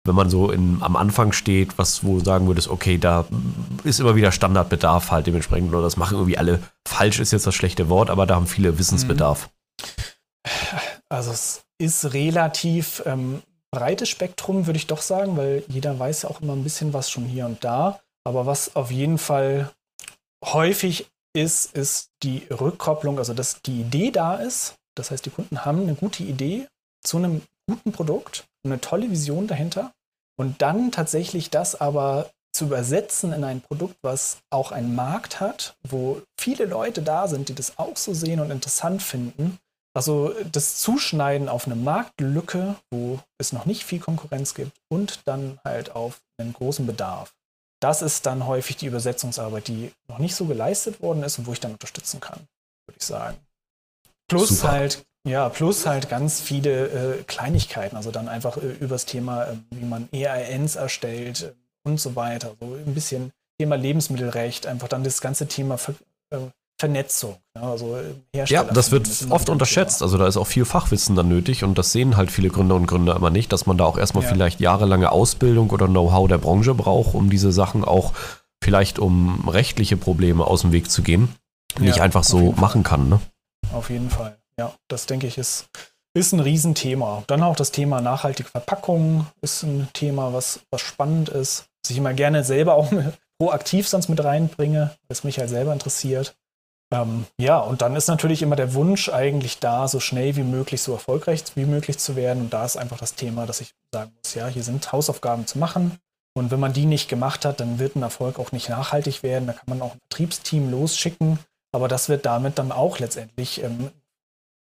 wenn 0.05 0.13
man 0.13 0.29
so 0.29 0.51
in, 0.51 0.79
am 0.81 0.97
Anfang 0.97 1.31
steht, 1.31 1.77
was 1.77 2.03
wo 2.03 2.19
du 2.19 2.25
sagen 2.25 2.47
würdest, 2.47 2.67
okay, 2.67 2.97
da 2.97 3.25
ist 3.85 4.01
immer 4.01 4.17
wieder 4.17 4.33
Standardbedarf 4.33 5.11
halt 5.11 5.25
dementsprechend 5.25 5.69
oder 5.69 5.81
das 5.81 5.95
machen 5.95 6.17
irgendwie 6.17 6.37
alle 6.37 6.59
falsch 6.85 7.19
ist 7.19 7.31
jetzt 7.31 7.47
das 7.47 7.55
schlechte 7.55 7.87
Wort, 7.87 8.09
aber 8.09 8.25
da 8.25 8.35
haben 8.35 8.47
viele 8.47 8.77
Wissensbedarf. 8.77 9.49
Also 11.07 11.31
es 11.31 11.63
ist 11.77 12.13
relativ 12.13 13.01
ähm, 13.05 13.41
breites 13.71 14.09
Spektrum, 14.09 14.67
würde 14.67 14.77
ich 14.77 14.87
doch 14.87 15.01
sagen, 15.01 15.37
weil 15.37 15.63
jeder 15.69 15.97
weiß 15.97 16.23
ja 16.23 16.29
auch 16.29 16.41
immer 16.41 16.53
ein 16.53 16.63
bisschen 16.63 16.93
was 16.93 17.09
schon 17.09 17.25
hier 17.25 17.45
und 17.45 17.63
da. 17.63 18.01
Aber 18.25 18.45
was 18.45 18.75
auf 18.75 18.91
jeden 18.91 19.17
Fall 19.17 19.71
häufig 20.43 21.07
ist, 21.35 21.75
ist 21.75 22.09
die 22.23 22.47
Rückkopplung, 22.49 23.19
also 23.19 23.33
dass 23.33 23.61
die 23.61 23.81
Idee 23.81 24.11
da 24.11 24.35
ist. 24.35 24.75
Das 24.95 25.11
heißt, 25.11 25.25
die 25.25 25.29
Kunden 25.29 25.65
haben 25.65 25.81
eine 25.81 25.95
gute 25.95 26.23
Idee 26.23 26.67
zu 27.03 27.17
einem 27.17 27.41
guten 27.67 27.91
Produkt, 27.91 28.45
eine 28.63 28.81
tolle 28.81 29.11
Vision 29.11 29.47
dahinter. 29.47 29.91
Und 30.37 30.61
dann 30.61 30.91
tatsächlich 30.91 31.49
das 31.49 31.79
aber 31.79 32.29
zu 32.53 32.65
übersetzen 32.65 33.33
in 33.33 33.43
ein 33.43 33.61
Produkt, 33.61 33.97
was 34.01 34.37
auch 34.49 34.71
einen 34.71 34.95
Markt 34.95 35.39
hat, 35.39 35.75
wo 35.83 36.21
viele 36.39 36.65
Leute 36.65 37.01
da 37.01 37.27
sind, 37.27 37.49
die 37.49 37.55
das 37.55 37.77
auch 37.77 37.97
so 37.97 38.13
sehen 38.13 38.39
und 38.39 38.49
interessant 38.49 39.03
finden. 39.03 39.57
Also 39.93 40.33
das 40.51 40.77
Zuschneiden 40.77 41.47
auf 41.47 41.65
eine 41.65 41.75
Marktlücke, 41.75 42.75
wo 42.91 43.19
es 43.37 43.53
noch 43.53 43.65
nicht 43.65 43.83
viel 43.83 43.99
Konkurrenz 43.99 44.53
gibt 44.53 44.71
und 44.89 45.21
dann 45.25 45.59
halt 45.63 45.95
auf 45.95 46.21
einen 46.37 46.53
großen 46.53 46.85
Bedarf. 46.85 47.33
Das 47.85 48.01
ist 48.01 48.25
dann 48.25 48.47
häufig 48.47 48.77
die 48.77 48.87
Übersetzungsarbeit, 48.87 49.67
die 49.67 49.91
noch 50.07 50.17
nicht 50.17 50.33
so 50.33 50.45
geleistet 50.45 51.03
worden 51.03 51.21
ist 51.21 51.37
und 51.37 51.45
wo 51.45 51.53
ich 51.53 51.59
dann 51.59 51.73
unterstützen 51.73 52.19
kann, 52.19 52.39
würde 52.87 52.97
ich 52.97 53.05
sagen. 53.05 53.37
Plus 54.27 54.49
Super. 54.49 54.71
halt, 54.71 55.05
ja, 55.23 55.49
plus 55.49 55.85
halt 55.85 56.09
ganz 56.09 56.41
viele 56.41 56.87
äh, 57.19 57.23
Kleinigkeiten, 57.25 57.95
also 57.95 58.09
dann 58.09 58.27
einfach 58.27 58.57
äh, 58.57 58.71
übers 58.79 59.05
Thema, 59.05 59.43
äh, 59.43 59.57
wie 59.69 59.85
man 59.85 60.09
EINs 60.11 60.77
erstellt 60.77 61.43
äh, 61.43 61.53
und 61.83 61.99
so 61.99 62.15
weiter. 62.15 62.55
So 62.59 62.73
ein 62.73 62.95
bisschen 62.95 63.31
Thema 63.59 63.75
Lebensmittelrecht, 63.75 64.65
einfach 64.65 64.87
dann 64.87 65.03
das 65.03 65.21
ganze 65.21 65.47
Thema 65.47 65.77
Ver 65.77 65.93
äh, 66.31 66.39
Vernetzung. 66.79 67.37
Ja, 67.55 67.61
also 67.71 67.95
äh, 67.97 68.43
Ja, 68.45 68.63
das 68.65 68.91
wird 68.91 69.07
oft 69.29 69.49
unterschätzt. 69.49 70.01
Also 70.01 70.17
da 70.17 70.27
ist 70.27 70.35
auch 70.37 70.47
viel 70.47 70.65
Fachwissen 70.65 71.15
dann 71.15 71.29
nötig 71.29 71.63
und 71.63 71.77
das 71.77 71.91
sehen 71.91 72.17
halt 72.17 72.31
viele 72.31 72.49
Gründer 72.49 72.75
und 72.75 72.85
Gründer 72.85 73.15
immer 73.15 73.29
nicht, 73.29 73.53
dass 73.53 73.65
man 73.65 73.77
da 73.77 73.85
auch 73.85 73.97
erstmal 73.97 74.23
Ja. 74.23 74.29
vielleicht 74.29 74.59
jahrelange 74.59 75.11
Ausbildung 75.11 75.69
oder 75.69 75.87
Know-how 75.87 76.27
der 76.27 76.37
Branche 76.37 76.73
braucht, 76.73 77.15
um 77.15 77.29
diese 77.29 77.51
Sachen 77.53 77.85
auch 77.85 78.11
vielleicht 78.63 78.99
um 78.99 79.47
rechtliche 79.47 79.95
Probleme 79.95 80.45
aus 80.45 80.61
dem 80.61 80.71
Weg 80.73 80.91
zu 80.91 81.01
gehen, 81.01 81.33
nicht 81.79 81.97
Ja, 81.97 82.03
einfach 82.03 82.21
auf 82.21 82.25
so 82.27 82.51
machen 82.53 82.83
kann. 82.83 83.07
Ne? 83.09 83.19
Auf 83.73 83.89
jeden 83.89 84.09
Fall. 84.09 84.37
Ja, 84.59 84.73
das 84.89 85.05
denke 85.05 85.27
ich 85.27 85.37
ist, 85.37 85.67
ist 86.13 86.33
ein 86.33 86.39
Riesenthema. 86.39 87.23
Dann 87.27 87.43
auch 87.43 87.55
das 87.55 87.71
Thema 87.71 88.01
nachhaltige 88.01 88.49
Verpackung 88.49 89.27
ist 89.41 89.63
ein 89.63 89.87
Thema, 89.93 90.33
was, 90.33 90.61
was 90.71 90.81
spannend 90.81 91.29
ist, 91.29 91.65
was 91.83 91.91
ich 91.91 91.97
immer 91.97 92.13
gerne 92.13 92.43
selber 92.43 92.73
auch 92.75 92.91
proaktiv 93.39 93.87
sonst 93.87 94.09
mit 94.09 94.23
reinbringe, 94.23 94.91
was 95.07 95.23
mich 95.23 95.39
halt 95.39 95.49
selber 95.49 95.71
interessiert. 95.73 96.35
Ähm, 96.95 97.25
ja, 97.37 97.59
und 97.59 97.81
dann 97.81 97.95
ist 97.95 98.07
natürlich 98.07 98.41
immer 98.41 98.55
der 98.55 98.73
Wunsch 98.73 99.09
eigentlich 99.09 99.59
da, 99.59 99.87
so 99.87 99.99
schnell 99.99 100.35
wie 100.35 100.43
möglich, 100.43 100.81
so 100.81 100.93
erfolgreich 100.93 101.43
wie 101.55 101.65
möglich 101.65 101.97
zu 101.97 102.15
werden. 102.15 102.43
Und 102.43 102.53
da 102.53 102.63
ist 102.65 102.77
einfach 102.77 102.97
das 102.97 103.15
Thema, 103.15 103.45
dass 103.45 103.61
ich 103.61 103.73
sagen 103.91 104.11
muss, 104.17 104.33
ja, 104.33 104.47
hier 104.47 104.63
sind 104.63 104.91
Hausaufgaben 104.91 105.47
zu 105.47 105.57
machen. 105.59 105.99
Und 106.37 106.51
wenn 106.51 106.59
man 106.59 106.73
die 106.73 106.85
nicht 106.85 107.09
gemacht 107.09 107.45
hat, 107.45 107.59
dann 107.59 107.79
wird 107.79 107.95
ein 107.95 108.03
Erfolg 108.03 108.39
auch 108.39 108.51
nicht 108.51 108.69
nachhaltig 108.69 109.23
werden. 109.23 109.47
Da 109.47 109.53
kann 109.53 109.65
man 109.67 109.81
auch 109.81 109.93
ein 109.93 109.99
Vertriebsteam 110.09 110.69
losschicken. 110.69 111.39
Aber 111.71 111.87
das 111.87 112.07
wird 112.07 112.25
damit 112.25 112.57
dann 112.57 112.71
auch 112.71 112.99
letztendlich 112.99 113.63
ähm, 113.63 113.91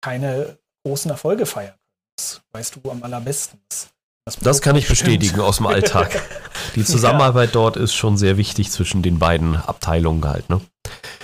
keine 0.01 0.59
großen 0.85 1.11
Erfolge 1.11 1.47
feiern. 1.47 1.75
Das 2.17 2.43
weißt 2.53 2.77
du 2.77 2.91
am 2.91 3.03
allerbesten. 3.03 3.61
Das, 3.69 4.37
Das 4.41 4.61
kann 4.61 4.77
ich 4.77 4.87
bestätigen 4.87 5.41
aus 5.41 5.57
dem 5.57 5.67
Alltag. 5.67 6.23
Die 6.75 6.85
Zusammenarbeit 6.85 7.55
dort 7.55 7.77
ist 7.77 7.95
schon 7.95 8.17
sehr 8.17 8.37
wichtig 8.37 8.71
zwischen 8.71 9.03
den 9.03 9.19
beiden 9.19 9.57
Abteilungen 9.57 10.25
halt. 10.27 10.49
Ne? 10.49 10.61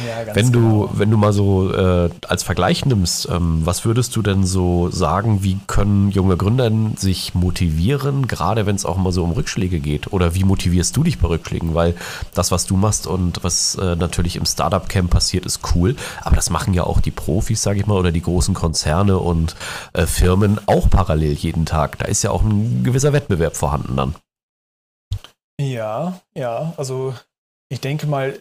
Ja, 0.06 0.34
Wenn 0.34 0.52
du, 0.52 0.60
genau. 0.60 0.90
wenn 0.92 1.10
du 1.10 1.16
mal 1.16 1.32
so 1.32 1.72
äh, 1.72 2.10
als 2.26 2.42
Vergleich 2.42 2.86
nimmst, 2.86 3.28
ähm, 3.30 3.62
was 3.64 3.84
würdest 3.84 4.14
du 4.14 4.22
denn 4.22 4.44
so 4.44 4.90
sagen, 4.90 5.42
wie 5.42 5.58
können 5.66 6.10
junge 6.10 6.36
Gründer 6.36 6.70
sich 6.96 7.34
motivieren, 7.34 8.28
gerade 8.28 8.66
wenn 8.66 8.76
es 8.76 8.84
auch 8.84 8.96
mal 8.96 9.12
so 9.12 9.24
um 9.24 9.32
Rückschläge 9.32 9.80
geht? 9.80 10.12
Oder 10.12 10.34
wie 10.34 10.44
motivierst 10.44 10.96
du 10.96 11.02
dich 11.02 11.18
bei 11.18 11.28
Rückschlägen? 11.28 11.74
Weil 11.74 11.94
das, 12.34 12.50
was 12.52 12.66
du 12.66 12.76
machst 12.76 13.06
und 13.06 13.42
was 13.42 13.74
äh, 13.76 13.96
natürlich 13.96 14.36
im 14.36 14.46
Startup-Camp 14.46 15.10
passiert, 15.10 15.44
ist 15.46 15.60
cool, 15.74 15.96
aber 16.22 16.36
das 16.36 16.50
machen 16.50 16.74
ja 16.74 16.84
auch 16.84 17.00
die 17.00 17.10
Profis, 17.10 17.62
sage 17.62 17.80
ich 17.80 17.86
mal, 17.86 17.98
oder 17.98 18.12
die 18.12 18.22
großen 18.22 18.54
Konzerne 18.54 19.18
und 19.18 19.56
äh, 19.94 20.06
Firmen 20.06 20.60
auch 20.66 20.88
parallel 20.88 21.32
jeden 21.32 21.66
Tag. 21.66 21.98
Da 21.98 22.06
ist 22.06 22.22
ja 22.22 22.30
auch 22.30 22.42
ein 22.42 22.84
gewisser 22.84 23.12
Wettbewerb 23.12 23.56
vorhanden 23.56 23.96
dann. 23.96 24.14
Ja, 25.60 26.20
ja, 26.36 26.72
also 26.76 27.14
ich 27.68 27.80
denke 27.80 28.06
mal, 28.06 28.38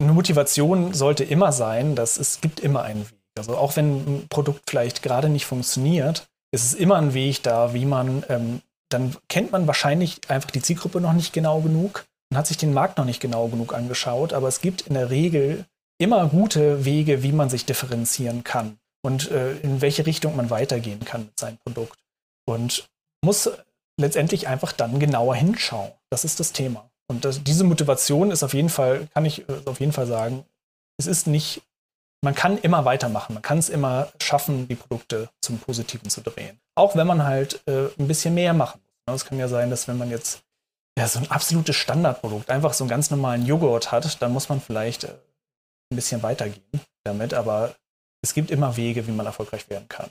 eine 0.00 0.12
Motivation 0.12 0.92
sollte 0.94 1.24
immer 1.24 1.52
sein, 1.52 1.94
dass 1.94 2.18
es 2.18 2.40
gibt 2.40 2.60
immer 2.60 2.82
einen 2.82 3.08
Weg. 3.10 3.18
Also 3.38 3.56
auch 3.56 3.76
wenn 3.76 3.96
ein 3.96 4.26
Produkt 4.28 4.62
vielleicht 4.68 5.02
gerade 5.02 5.28
nicht 5.28 5.46
funktioniert, 5.46 6.26
ist 6.52 6.64
es 6.64 6.74
immer 6.74 6.96
ein 6.96 7.14
Weg 7.14 7.42
da, 7.42 7.74
wie 7.74 7.84
man, 7.84 8.24
ähm, 8.28 8.62
dann 8.90 9.16
kennt 9.28 9.52
man 9.52 9.66
wahrscheinlich 9.66 10.20
einfach 10.28 10.50
die 10.50 10.62
Zielgruppe 10.62 11.00
noch 11.00 11.12
nicht 11.12 11.32
genau 11.32 11.60
genug 11.60 12.06
und 12.30 12.36
hat 12.36 12.46
sich 12.46 12.56
den 12.56 12.72
Markt 12.72 12.98
noch 12.98 13.04
nicht 13.04 13.20
genau 13.20 13.48
genug 13.48 13.74
angeschaut, 13.74 14.32
aber 14.32 14.48
es 14.48 14.60
gibt 14.60 14.82
in 14.82 14.94
der 14.94 15.10
Regel 15.10 15.64
immer 15.98 16.28
gute 16.28 16.84
Wege, 16.84 17.22
wie 17.22 17.32
man 17.32 17.50
sich 17.50 17.64
differenzieren 17.64 18.44
kann 18.44 18.78
und 19.02 19.30
äh, 19.30 19.56
in 19.58 19.80
welche 19.80 20.06
Richtung 20.06 20.36
man 20.36 20.50
weitergehen 20.50 21.04
kann 21.04 21.26
mit 21.26 21.38
seinem 21.38 21.58
Produkt. 21.58 21.98
Und 22.48 22.88
muss 23.24 23.50
letztendlich 24.00 24.46
einfach 24.46 24.72
dann 24.72 24.98
genauer 24.98 25.34
hinschauen. 25.34 25.92
Das 26.10 26.24
ist 26.24 26.38
das 26.38 26.52
Thema. 26.52 26.90
Und 27.08 27.24
das, 27.24 27.42
diese 27.42 27.64
Motivation 27.64 28.30
ist 28.30 28.42
auf 28.42 28.54
jeden 28.54 28.68
Fall, 28.68 29.08
kann 29.14 29.24
ich 29.24 29.48
äh, 29.48 29.62
auf 29.66 29.80
jeden 29.80 29.92
Fall 29.92 30.06
sagen, 30.06 30.44
es 30.98 31.06
ist 31.06 31.26
nicht, 31.26 31.62
man 32.24 32.34
kann 32.34 32.58
immer 32.58 32.84
weitermachen, 32.84 33.34
man 33.34 33.42
kann 33.42 33.58
es 33.58 33.68
immer 33.68 34.08
schaffen, 34.20 34.66
die 34.68 34.74
Produkte 34.74 35.28
zum 35.40 35.58
Positiven 35.58 36.10
zu 36.10 36.20
drehen. 36.20 36.58
Auch 36.74 36.96
wenn 36.96 37.06
man 37.06 37.24
halt 37.24 37.62
äh, 37.66 37.88
ein 37.98 38.08
bisschen 38.08 38.34
mehr 38.34 38.54
machen 38.54 38.80
muss. 38.80 39.06
Ne? 39.06 39.14
Es 39.14 39.24
kann 39.24 39.38
ja 39.38 39.48
sein, 39.48 39.70
dass 39.70 39.86
wenn 39.88 39.98
man 39.98 40.10
jetzt 40.10 40.42
ja, 40.98 41.06
so 41.06 41.18
ein 41.18 41.30
absolutes 41.30 41.76
Standardprodukt, 41.76 42.50
einfach 42.50 42.72
so 42.72 42.84
einen 42.84 42.90
ganz 42.90 43.10
normalen 43.10 43.44
Joghurt 43.44 43.92
hat, 43.92 44.20
dann 44.22 44.32
muss 44.32 44.48
man 44.48 44.60
vielleicht 44.60 45.04
äh, 45.04 45.14
ein 45.92 45.96
bisschen 45.96 46.22
weitergehen 46.22 46.80
damit, 47.04 47.34
aber 47.34 47.76
es 48.22 48.34
gibt 48.34 48.50
immer 48.50 48.76
Wege, 48.76 49.06
wie 49.06 49.12
man 49.12 49.26
erfolgreich 49.26 49.68
werden 49.70 49.88
kann. 49.88 50.10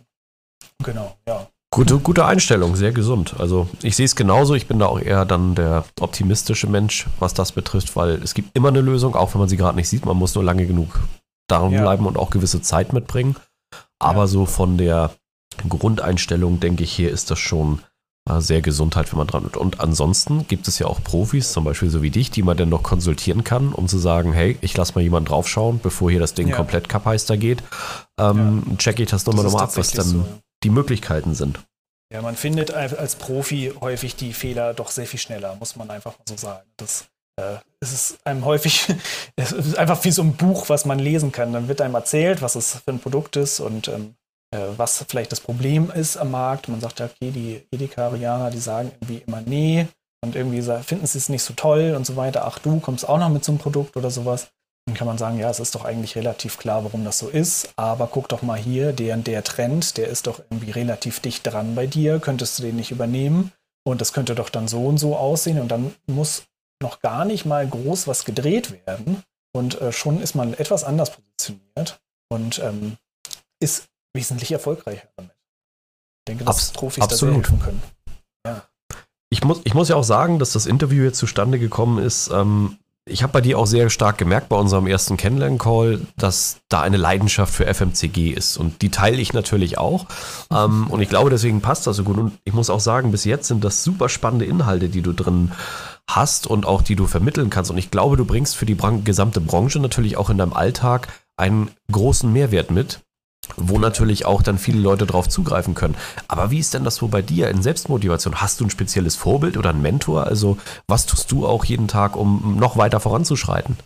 Genau, 0.83 1.17
ja. 1.27 1.47
Gute, 1.75 1.99
gute 1.99 2.25
Einstellung, 2.25 2.77
sehr 2.77 2.93
gesund. 2.93 3.35
Also 3.37 3.67
ich 3.81 3.97
sehe 3.97 4.05
es 4.05 4.15
genauso, 4.15 4.55
ich 4.55 4.65
bin 4.65 4.79
da 4.79 4.85
auch 4.85 4.99
eher 4.99 5.25
dann 5.25 5.55
der 5.55 5.83
optimistische 5.99 6.67
Mensch, 6.67 7.05
was 7.19 7.33
das 7.33 7.51
betrifft, 7.51 7.97
weil 7.97 8.11
es 8.23 8.33
gibt 8.33 8.55
immer 8.55 8.69
eine 8.69 8.79
Lösung, 8.79 9.13
auch 9.13 9.33
wenn 9.33 9.39
man 9.39 9.49
sie 9.49 9.57
gerade 9.57 9.75
nicht 9.75 9.89
sieht. 9.89 10.05
Man 10.05 10.15
muss 10.15 10.35
nur 10.35 10.43
lange 10.43 10.65
genug 10.67 11.01
daran 11.49 11.71
ja. 11.71 11.81
bleiben 11.81 12.05
und 12.05 12.17
auch 12.17 12.29
gewisse 12.29 12.61
Zeit 12.61 12.93
mitbringen. 12.93 13.35
Aber 13.99 14.21
ja. 14.21 14.27
so 14.27 14.45
von 14.45 14.77
der 14.77 15.11
Grundeinstellung, 15.67 16.61
denke 16.61 16.85
ich, 16.85 16.93
hier 16.93 17.11
ist 17.11 17.29
das 17.29 17.39
schon 17.39 17.81
äh, 18.29 18.39
sehr 18.39 18.61
Gesundheit, 18.61 19.11
wenn 19.11 19.17
man 19.17 19.27
dran 19.27 19.45
ist. 19.45 19.57
Und 19.57 19.81
ansonsten 19.81 20.47
gibt 20.47 20.69
es 20.69 20.79
ja 20.79 20.87
auch 20.87 21.03
Profis, 21.03 21.51
zum 21.51 21.65
Beispiel 21.65 21.89
so 21.89 22.01
wie 22.01 22.09
dich, 22.09 22.31
die 22.31 22.41
man 22.41 22.55
dann 22.55 22.69
noch 22.69 22.83
konsultieren 22.83 23.43
kann, 23.43 23.73
um 23.73 23.89
zu 23.89 23.97
sagen, 23.97 24.31
hey, 24.31 24.57
ich 24.61 24.75
lasse 24.77 24.93
mal 24.95 25.01
jemanden 25.01 25.27
draufschauen, 25.27 25.81
bevor 25.83 26.09
hier 26.09 26.21
das 26.21 26.33
Ding 26.33 26.47
ja. 26.47 26.55
komplett 26.55 26.87
kappheister 26.87 27.35
geht. 27.35 27.63
Ähm, 28.17 28.63
ja. 28.65 28.75
Check 28.77 28.99
ich 29.01 29.09
das 29.09 29.25
nochmal 29.25 29.43
nochmal 29.43 29.63
ab, 29.63 29.77
was 29.77 29.91
dann 29.91 30.05
so, 30.05 30.25
die 30.65 30.71
Möglichkeiten 30.71 31.35
sind. 31.35 31.59
Ja, 32.11 32.21
man 32.21 32.35
findet 32.35 32.71
als 32.73 33.15
Profi 33.15 33.73
häufig 33.79 34.15
die 34.15 34.33
Fehler 34.33 34.73
doch 34.73 34.89
sehr 34.89 35.05
viel 35.05 35.19
schneller, 35.19 35.55
muss 35.55 35.75
man 35.75 35.89
einfach 35.91 36.17
mal 36.17 36.25
so 36.27 36.35
sagen. 36.37 36.67
Das 36.77 37.05
äh, 37.39 37.57
es 37.79 37.93
ist 37.93 38.17
einem 38.25 38.45
häufig, 38.45 38.87
es 39.35 39.51
ist 39.51 39.77
einfach 39.77 40.03
wie 40.03 40.11
so 40.11 40.23
ein 40.23 40.35
Buch, 40.35 40.69
was 40.69 40.85
man 40.85 40.97
lesen 40.97 41.31
kann. 41.31 41.53
Dann 41.53 41.67
wird 41.67 41.81
einem 41.81 41.93
erzählt, 41.93 42.41
was 42.41 42.55
es 42.55 42.81
für 42.83 42.91
ein 42.91 42.99
Produkt 42.99 43.35
ist 43.35 43.59
und 43.59 43.89
ähm, 43.89 44.15
äh, 44.51 44.59
was 44.75 45.05
vielleicht 45.07 45.31
das 45.31 45.39
Problem 45.41 45.91
ist 45.91 46.17
am 46.17 46.31
Markt. 46.31 46.67
Man 46.67 46.81
sagt 46.81 46.99
ja, 46.99 47.05
okay, 47.05 47.31
die 47.31 47.61
Edekarianer, 47.71 48.49
die 48.49 48.59
sagen 48.59 48.91
irgendwie 49.01 49.23
immer 49.27 49.41
nee 49.41 49.87
und 50.23 50.35
irgendwie 50.35 50.63
finden 50.83 51.05
sie 51.05 51.19
es 51.19 51.29
nicht 51.29 51.43
so 51.43 51.53
toll 51.53 51.93
und 51.95 52.07
so 52.07 52.15
weiter. 52.15 52.45
Ach, 52.45 52.57
du 52.57 52.79
kommst 52.79 53.07
auch 53.07 53.19
noch 53.19 53.29
mit 53.29 53.43
so 53.43 53.51
einem 53.51 53.59
Produkt 53.59 53.97
oder 53.97 54.09
sowas. 54.09 54.47
Dann 54.85 54.95
kann 54.95 55.07
man 55.07 55.17
sagen, 55.17 55.39
ja, 55.39 55.49
es 55.49 55.59
ist 55.59 55.73
doch 55.73 55.83
eigentlich 55.83 56.15
relativ 56.15 56.57
klar, 56.57 56.83
warum 56.83 57.03
das 57.03 57.17
so 57.17 57.27
ist. 57.27 57.73
Aber 57.75 58.07
guck 58.07 58.29
doch 58.29 58.43
mal 58.43 58.57
hier, 58.57 58.93
der 58.93 59.15
und 59.15 59.25
der 59.25 59.43
Trend, 59.43 59.97
der 59.97 60.07
ist 60.07 60.27
doch 60.27 60.39
irgendwie 60.49 60.71
relativ 60.71 61.19
dicht 61.19 61.45
dran 61.45 61.73
bei 61.73 61.87
dir. 61.87 62.19
Könntest 62.19 62.59
du 62.59 62.63
den 62.63 62.75
nicht 62.75 62.91
übernehmen? 62.91 63.51
Und 63.83 64.01
das 64.01 64.13
könnte 64.13 64.35
doch 64.35 64.49
dann 64.49 64.67
so 64.67 64.85
und 64.85 64.97
so 64.97 65.15
aussehen. 65.15 65.59
Und 65.59 65.69
dann 65.69 65.95
muss 66.05 66.43
noch 66.81 67.01
gar 67.01 67.25
nicht 67.25 67.45
mal 67.45 67.67
groß 67.67 68.07
was 68.07 68.25
gedreht 68.25 68.85
werden. 68.85 69.23
Und 69.55 69.81
äh, 69.81 69.91
schon 69.91 70.21
ist 70.21 70.35
man 70.35 70.53
etwas 70.53 70.83
anders 70.83 71.11
positioniert 71.11 71.99
und 72.29 72.59
ähm, 72.59 72.97
ist 73.59 73.85
wesentlich 74.13 74.51
erfolgreicher 74.51 75.07
damit. 75.15 75.31
Ich 75.31 76.25
denke, 76.27 76.45
dass 76.45 76.57
Abs 76.57 76.71
Profis 76.71 77.03
absolut. 77.03 77.45
da 77.45 77.49
helfen 77.49 77.59
können. 77.59 77.83
Ja. 78.45 78.67
Ich 79.29 79.43
muss, 79.43 79.61
ich 79.63 79.73
muss 79.73 79.89
ja 79.89 79.95
auch 79.95 80.03
sagen, 80.03 80.39
dass 80.39 80.53
das 80.53 80.65
Interview 80.65 81.03
jetzt 81.03 81.17
zustande 81.17 81.57
gekommen 81.57 82.03
ist. 82.03 82.29
Ähm, 82.31 82.77
ich 83.07 83.21
habe 83.21 83.33
bei 83.33 83.41
dir 83.41 83.59
auch 83.59 83.67
sehr 83.67 83.89
stark 83.91 84.17
gemerkt 84.17 84.49
bei 84.49 84.55
unserem 84.55 84.87
ersten 84.87 85.15
Kennenlern-Call, 85.15 86.01
dass 86.17 86.57
da 86.69 86.81
eine 86.81 86.97
Leidenschaft 86.97 87.53
für 87.53 87.71
FMCG 87.71 88.31
ist. 88.31 88.57
Und 88.57 88.81
die 88.81 88.89
teile 88.89 89.17
ich 89.17 89.31
natürlich 89.31 89.77
auch. 89.77 90.07
Ähm, 90.51 90.87
und 90.89 91.01
ich 91.01 91.09
glaube, 91.09 91.29
deswegen 91.29 91.61
passt 91.61 91.85
das 91.85 91.97
so 91.97 92.03
gut. 92.03 92.17
Und 92.17 92.39
ich 92.45 92.53
muss 92.53 92.71
auch 92.71 92.79
sagen, 92.79 93.11
bis 93.11 93.23
jetzt 93.23 93.47
sind 93.47 93.63
das 93.63 93.83
super 93.83 94.09
spannende 94.09 94.45
Inhalte, 94.45 94.89
die 94.89 95.03
du 95.03 95.13
drin 95.13 95.51
hast 96.09 96.47
und 96.47 96.65
auch 96.65 96.81
die 96.81 96.95
du 96.95 97.05
vermitteln 97.05 97.51
kannst. 97.51 97.69
Und 97.69 97.77
ich 97.77 97.91
glaube, 97.91 98.17
du 98.17 98.25
bringst 98.25 98.55
für 98.55 98.65
die 98.65 98.77
gesamte 99.03 99.39
Branche 99.39 99.79
natürlich 99.79 100.17
auch 100.17 100.31
in 100.31 100.39
deinem 100.39 100.53
Alltag 100.53 101.07
einen 101.37 101.69
großen 101.91 102.31
Mehrwert 102.31 102.71
mit, 102.71 103.01
wo 103.57 103.79
natürlich 103.79 104.25
auch 104.25 104.41
dann 104.41 104.57
viele 104.57 104.79
Leute 104.79 105.05
drauf 105.05 105.29
zugreifen 105.29 105.73
können. 105.73 105.95
Aber 106.27 106.51
wie 106.51 106.59
ist 106.59 106.73
denn 106.73 106.83
das 106.83 106.95
so 106.95 107.07
bei 107.07 107.21
dir 107.21 107.49
in 107.49 107.61
Selbstmotivation? 107.61 108.41
Hast 108.41 108.59
du 108.59 108.65
ein 108.65 108.69
spezielles 108.69 109.15
Vorbild 109.15 109.57
oder 109.57 109.69
einen 109.69 109.81
Mentor? 109.81 110.27
Also 110.27 110.57
was 110.87 111.05
tust 111.05 111.31
du 111.31 111.47
auch 111.47 111.65
jeden 111.65 111.87
Tag, 111.87 112.15
um 112.15 112.57
noch 112.59 112.77
weiter 112.77 112.99
voranzuschreiten? 112.99 113.77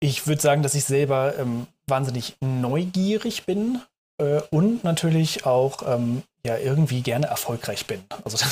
Ich 0.00 0.26
würde 0.26 0.42
sagen, 0.42 0.62
dass 0.62 0.74
ich 0.74 0.84
selber 0.84 1.38
ähm, 1.38 1.66
wahnsinnig 1.86 2.36
neugierig 2.40 3.46
bin 3.46 3.80
äh, 4.18 4.40
und 4.50 4.84
natürlich 4.84 5.46
auch 5.46 5.82
ähm, 5.86 6.22
ja 6.44 6.58
irgendwie 6.58 7.00
gerne 7.00 7.26
erfolgreich 7.26 7.86
bin. 7.86 8.02
Also 8.24 8.44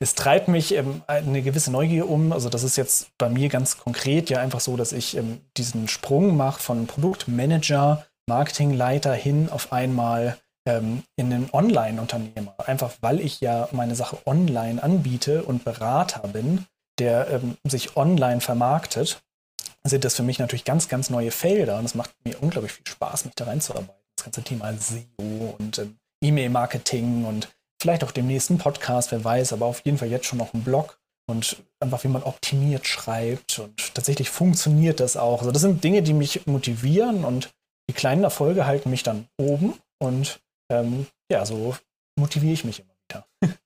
es 0.00 0.14
treibt 0.14 0.48
mich 0.48 0.74
ähm, 0.74 1.02
eine 1.06 1.42
gewisse 1.42 1.70
Neugier 1.70 2.08
um. 2.08 2.32
Also 2.32 2.48
das 2.48 2.62
ist 2.62 2.76
jetzt 2.76 3.08
bei 3.18 3.28
mir 3.28 3.48
ganz 3.48 3.78
konkret 3.78 4.30
ja 4.30 4.38
einfach 4.40 4.60
so, 4.60 4.76
dass 4.76 4.92
ich 4.92 5.16
ähm, 5.16 5.40
diesen 5.56 5.88
Sprung 5.88 6.36
mache 6.36 6.60
von 6.60 6.86
Produktmanager 6.86 8.04
Marketingleiter 8.28 9.12
hin 9.12 9.48
auf 9.50 9.72
einmal 9.72 10.38
ähm, 10.66 11.02
in 11.16 11.32
einen 11.32 11.48
Online-Unternehmer. 11.52 12.54
Einfach 12.66 12.92
weil 13.00 13.20
ich 13.20 13.40
ja 13.40 13.68
meine 13.72 13.96
Sache 13.96 14.18
online 14.26 14.80
anbiete 14.82 15.42
und 15.42 15.64
Berater 15.64 16.28
bin, 16.28 16.66
der 16.98 17.28
ähm, 17.30 17.56
sich 17.64 17.96
online 17.96 18.40
vermarktet, 18.40 19.20
sind 19.84 20.04
das 20.04 20.14
für 20.14 20.22
mich 20.22 20.38
natürlich 20.38 20.64
ganz, 20.64 20.88
ganz 20.88 21.10
neue 21.10 21.30
Felder 21.30 21.78
und 21.78 21.84
es 21.84 21.94
macht 21.94 22.10
mir 22.24 22.40
unglaublich 22.40 22.72
viel 22.72 22.86
Spaß, 22.86 23.24
mich 23.24 23.34
da 23.34 23.44
reinzuarbeiten. 23.44 23.94
Das 24.16 24.24
ganze 24.24 24.42
Thema 24.42 24.72
SEO 24.74 25.56
und 25.58 25.78
ähm, 25.78 25.96
E-Mail-Marketing 26.22 27.24
und 27.24 27.48
vielleicht 27.80 28.04
auch 28.04 28.10
dem 28.10 28.26
nächsten 28.26 28.58
Podcast, 28.58 29.12
wer 29.12 29.24
weiß, 29.24 29.52
aber 29.52 29.66
auf 29.66 29.80
jeden 29.84 29.98
Fall 29.98 30.08
jetzt 30.08 30.26
schon 30.26 30.38
noch 30.38 30.52
ein 30.52 30.64
Blog 30.64 30.98
und 31.28 31.62
einfach 31.80 32.02
wie 32.04 32.08
man 32.08 32.24
optimiert 32.24 32.86
schreibt 32.86 33.58
und 33.60 33.94
tatsächlich 33.94 34.30
funktioniert 34.30 35.00
das 35.00 35.16
auch. 35.16 35.40
Also 35.40 35.52
das 35.52 35.62
sind 35.62 35.84
Dinge, 35.84 36.02
die 36.02 36.14
mich 36.14 36.46
motivieren 36.46 37.24
und 37.24 37.50
die 37.88 37.94
kleinen 37.94 38.24
Erfolge 38.24 38.66
halten 38.66 38.90
mich 38.90 39.02
dann 39.02 39.28
oben 39.38 39.74
und 39.98 40.40
ähm, 40.70 41.06
ja, 41.30 41.44
so 41.46 41.76
motiviere 42.18 42.52
ich 42.52 42.64
mich 42.64 42.80
immer 42.80 42.94
wieder. 43.08 43.26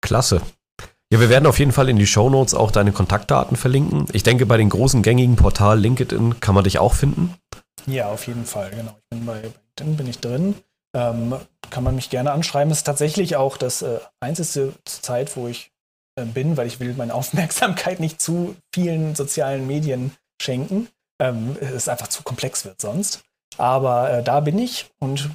Klasse. 0.00 0.42
Ja, 1.12 1.18
wir 1.18 1.28
werden 1.28 1.46
auf 1.46 1.58
jeden 1.58 1.72
Fall 1.72 1.88
in 1.88 1.96
die 1.96 2.06
Show 2.06 2.30
Notes 2.30 2.54
auch 2.54 2.70
deine 2.70 2.92
Kontaktdaten 2.92 3.56
verlinken. 3.56 4.06
Ich 4.12 4.22
denke, 4.22 4.46
bei 4.46 4.56
den 4.56 4.68
großen 4.68 5.02
gängigen 5.02 5.36
Portal 5.36 5.78
LinkedIn 5.78 6.38
kann 6.38 6.54
man 6.54 6.64
dich 6.64 6.78
auch 6.78 6.94
finden. 6.94 7.34
Ja, 7.86 8.08
auf 8.08 8.26
jeden 8.26 8.44
Fall, 8.44 8.70
genau. 8.70 8.96
Ich 8.96 9.18
bin 9.18 9.26
bei 9.26 9.40
LinkedIn 9.40 9.96
bin 9.96 10.06
ich 10.06 10.18
drin. 10.20 10.54
Ähm, 10.94 11.34
kann 11.70 11.84
man 11.84 11.96
mich 11.96 12.10
gerne 12.10 12.32
anschreiben. 12.32 12.72
Ist 12.72 12.84
tatsächlich 12.84 13.36
auch 13.36 13.56
das 13.56 13.82
äh, 13.82 13.98
einzige 14.20 14.72
Zeit, 14.84 15.36
wo 15.36 15.48
ich 15.48 15.72
äh, 16.16 16.24
bin, 16.24 16.56
weil 16.56 16.66
ich 16.66 16.80
will 16.80 16.94
meine 16.94 17.14
Aufmerksamkeit 17.14 18.00
nicht 18.00 18.20
zu 18.20 18.56
vielen 18.72 19.14
sozialen 19.14 19.66
Medien 19.66 20.12
schenken. 20.40 20.88
Ähm, 21.20 21.56
es 21.60 21.88
einfach 21.88 22.08
zu 22.08 22.22
komplex 22.22 22.64
wird 22.64 22.80
sonst. 22.80 23.24
Aber 23.60 24.10
äh, 24.10 24.22
da 24.22 24.40
bin 24.40 24.58
ich 24.58 24.90
und 25.00 25.28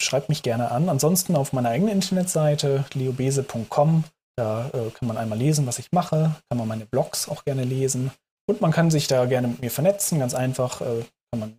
schreibt 0.00 0.28
mich 0.28 0.42
gerne 0.42 0.70
an. 0.70 0.88
Ansonsten 0.88 1.34
auf 1.34 1.52
meiner 1.52 1.70
eigenen 1.70 1.94
Internetseite 1.94 2.84
leobese.com. 2.94 4.04
Da 4.36 4.68
äh, 4.68 4.90
kann 4.90 5.08
man 5.08 5.16
einmal 5.16 5.36
lesen, 5.36 5.66
was 5.66 5.78
ich 5.78 5.90
mache, 5.92 6.36
kann 6.48 6.58
man 6.58 6.68
meine 6.68 6.86
Blogs 6.86 7.28
auch 7.28 7.44
gerne 7.44 7.64
lesen. 7.64 8.12
Und 8.48 8.60
man 8.60 8.70
kann 8.70 8.90
sich 8.90 9.08
da 9.08 9.24
gerne 9.26 9.48
mit 9.48 9.60
mir 9.60 9.70
vernetzen. 9.70 10.20
Ganz 10.20 10.32
einfach 10.32 10.80
äh, 10.80 11.04
kann 11.30 11.40
man 11.40 11.56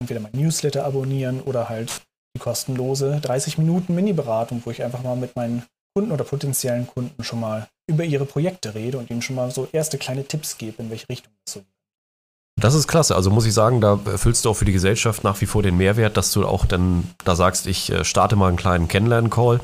entweder 0.00 0.20
mein 0.20 0.32
Newsletter 0.32 0.84
abonnieren 0.84 1.40
oder 1.40 1.70
halt 1.70 2.02
die 2.36 2.40
kostenlose 2.40 3.20
30 3.22 3.56
Minuten 3.56 3.94
Mini-Beratung, 3.94 4.60
wo 4.64 4.70
ich 4.70 4.84
einfach 4.84 5.02
mal 5.02 5.16
mit 5.16 5.36
meinen 5.36 5.64
Kunden 5.94 6.12
oder 6.12 6.24
potenziellen 6.24 6.86
Kunden 6.86 7.24
schon 7.24 7.40
mal 7.40 7.66
über 7.88 8.04
ihre 8.04 8.26
Projekte 8.26 8.74
rede 8.74 8.98
und 8.98 9.10
ihnen 9.10 9.22
schon 9.22 9.36
mal 9.36 9.50
so 9.50 9.68
erste 9.72 9.96
kleine 9.96 10.24
Tipps 10.24 10.58
gebe, 10.58 10.82
in 10.82 10.90
welche 10.90 11.08
Richtung 11.08 11.32
es 11.46 11.54
so 11.54 11.60
geht. 11.60 11.75
Das 12.60 12.74
ist 12.74 12.88
klasse. 12.88 13.14
Also 13.14 13.30
muss 13.30 13.46
ich 13.46 13.52
sagen, 13.52 13.80
da 13.80 14.00
erfüllst 14.06 14.44
du 14.44 14.50
auch 14.50 14.54
für 14.54 14.64
die 14.64 14.72
Gesellschaft 14.72 15.24
nach 15.24 15.40
wie 15.40 15.46
vor 15.46 15.62
den 15.62 15.76
Mehrwert, 15.76 16.16
dass 16.16 16.32
du 16.32 16.46
auch 16.46 16.64
dann 16.64 17.04
da 17.24 17.36
sagst, 17.36 17.66
ich 17.66 17.90
äh, 17.90 18.04
starte 18.04 18.34
mal 18.34 18.48
einen 18.48 18.56
kleinen 18.56 18.88
Kennenlernen-Call 18.88 19.60